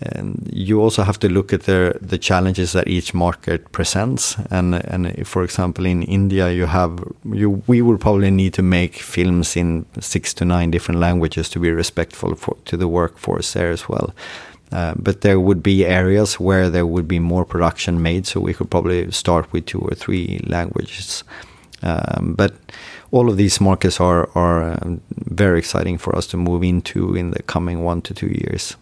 and 0.00 0.50
you 0.52 0.80
also 0.80 1.02
have 1.02 1.18
to 1.18 1.28
look 1.28 1.52
at 1.52 1.62
the 1.62 1.98
the 2.00 2.18
challenges 2.18 2.72
that 2.72 2.86
each 2.86 3.14
market 3.14 3.72
presents. 3.72 4.36
And 4.50 4.74
and 4.74 5.26
for 5.26 5.42
example, 5.42 5.86
in 5.86 6.02
India, 6.02 6.50
you 6.50 6.66
have 6.66 7.02
you 7.24 7.62
we 7.66 7.82
will 7.82 7.98
probably 7.98 8.30
need 8.30 8.52
to 8.54 8.62
make 8.62 8.96
films 8.96 9.56
in 9.56 9.86
six 10.00 10.34
to 10.34 10.44
nine 10.44 10.70
different 10.70 11.00
languages 11.00 11.48
to 11.50 11.60
be 11.60 11.70
respectful 11.70 12.34
for, 12.34 12.56
to 12.64 12.76
the 12.76 12.88
workforce 12.88 13.52
there 13.52 13.72
as 13.72 13.88
well. 13.88 14.12
Uh, 14.72 14.94
but 14.96 15.20
there 15.20 15.38
would 15.38 15.62
be 15.62 15.86
areas 15.86 16.40
where 16.40 16.68
there 16.68 16.86
would 16.86 17.06
be 17.06 17.20
more 17.20 17.44
production 17.44 18.02
made, 18.02 18.26
so 18.26 18.40
we 18.40 18.52
could 18.52 18.68
probably 18.70 19.10
start 19.12 19.52
with 19.52 19.64
two 19.64 19.78
or 19.78 19.94
three 19.94 20.40
languages. 20.46 21.24
Um, 21.82 22.34
but 22.36 22.52
all 23.10 23.28
of 23.28 23.36
these 23.36 23.60
markets 23.60 24.00
are 24.00 24.28
are 24.34 24.78
um, 24.82 25.00
very 25.10 25.58
exciting 25.58 25.98
for 25.98 26.16
us 26.16 26.26
to 26.28 26.36
move 26.36 26.62
into 26.62 27.14
in 27.16 27.30
the 27.30 27.42
coming 27.42 27.84
one 27.84 28.00
to 28.02 28.14
two 28.14 28.28
years. 28.28 28.76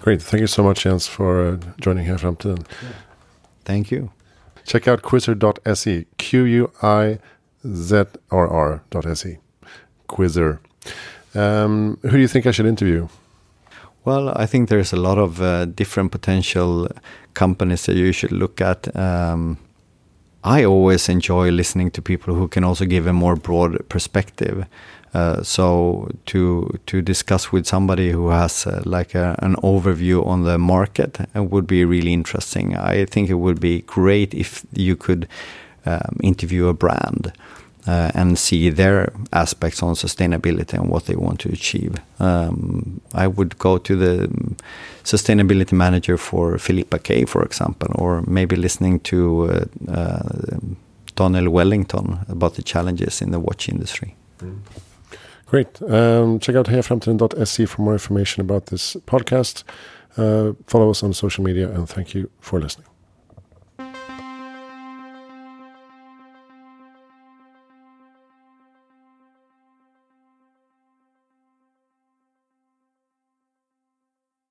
Great. 0.00 0.22
Thank 0.22 0.40
you 0.40 0.46
so 0.46 0.62
much, 0.62 0.82
Jens, 0.82 1.06
for 1.06 1.46
uh, 1.46 1.56
joining 1.80 2.04
here 2.04 2.18
from 2.18 2.36
Yeah. 2.44 2.56
Thank 3.64 3.90
you. 3.90 4.10
Check 4.64 4.86
out 4.86 5.02
quizrr.se, 5.02 6.06
Q 6.18 6.44
U 6.44 6.70
I 6.82 7.18
Z 7.66 8.04
R 8.30 8.48
R.se. 8.48 9.38
QuizRR. 10.08 10.58
Um, 11.34 11.98
who 12.02 12.10
do 12.10 12.18
you 12.18 12.28
think 12.28 12.46
I 12.46 12.50
should 12.52 12.66
interview? 12.66 13.08
Well, 14.04 14.30
I 14.36 14.46
think 14.46 14.68
there's 14.68 14.92
a 14.92 14.96
lot 14.96 15.18
of 15.18 15.40
uh, 15.42 15.66
different 15.66 16.12
potential 16.12 16.88
companies 17.34 17.84
that 17.86 17.96
you 17.96 18.12
should 18.12 18.32
look 18.32 18.60
at. 18.60 18.94
Um, 18.96 19.58
I 20.44 20.64
always 20.64 21.08
enjoy 21.08 21.50
listening 21.50 21.90
to 21.92 22.02
people 22.02 22.34
who 22.34 22.48
can 22.48 22.64
also 22.64 22.84
give 22.84 23.06
a 23.06 23.12
more 23.12 23.36
broad 23.36 23.88
perspective. 23.88 24.66
Uh, 25.14 25.42
so 25.42 26.10
to 26.26 26.78
to 26.86 27.00
discuss 27.00 27.50
with 27.50 27.66
somebody 27.66 28.10
who 28.10 28.28
has 28.28 28.66
uh, 28.66 28.82
like 28.84 29.14
a, 29.14 29.34
an 29.38 29.56
overview 29.62 30.26
on 30.26 30.44
the 30.44 30.58
market 30.58 31.18
would 31.34 31.66
be 31.66 31.84
really 31.84 32.12
interesting. 32.12 32.76
I 32.76 33.06
think 33.06 33.30
it 33.30 33.34
would 33.34 33.58
be 33.58 33.82
great 33.82 34.34
if 34.34 34.66
you 34.72 34.96
could 34.96 35.26
um, 35.86 36.16
interview 36.22 36.68
a 36.68 36.74
brand 36.74 37.32
uh, 37.86 38.10
and 38.14 38.38
see 38.38 38.70
their 38.70 39.12
aspects 39.32 39.82
on 39.82 39.94
sustainability 39.94 40.74
and 40.74 40.88
what 40.90 41.06
they 41.06 41.16
want 41.16 41.40
to 41.40 41.48
achieve. 41.48 41.94
Um, 42.18 43.00
I 43.14 43.26
would 43.26 43.58
go 43.58 43.78
to 43.78 43.96
the 43.96 44.28
sustainability 45.04 45.72
manager 45.72 46.16
for 46.16 46.58
Philippa 46.58 46.98
K, 46.98 47.24
for 47.24 47.42
example, 47.42 47.88
or 47.94 48.22
maybe 48.26 48.56
listening 48.56 49.00
to 49.00 49.50
uh, 49.50 49.92
uh, 49.92 50.58
Daniel 51.14 51.50
Wellington 51.50 52.18
about 52.28 52.54
the 52.54 52.62
challenges 52.62 53.22
in 53.22 53.30
the 53.30 53.40
watch 53.40 53.68
industry. 53.68 54.14
Mm. 54.38 54.58
Great. 55.46 55.80
Um, 55.82 56.38
check 56.40 56.56
out 56.56 56.66
hejaframtiden.se 56.66 57.66
for 57.66 57.82
more 57.82 57.94
information 57.94 58.42
about 58.42 58.66
this 58.66 58.96
podcast. 59.06 59.64
Uh, 60.16 60.52
follow 60.66 60.90
us 60.90 61.02
on 61.02 61.12
social 61.12 61.42
media 61.42 61.70
and 61.70 61.88
thank 61.88 62.14
you 62.14 62.28
for 62.40 62.60
listening. 62.60 62.86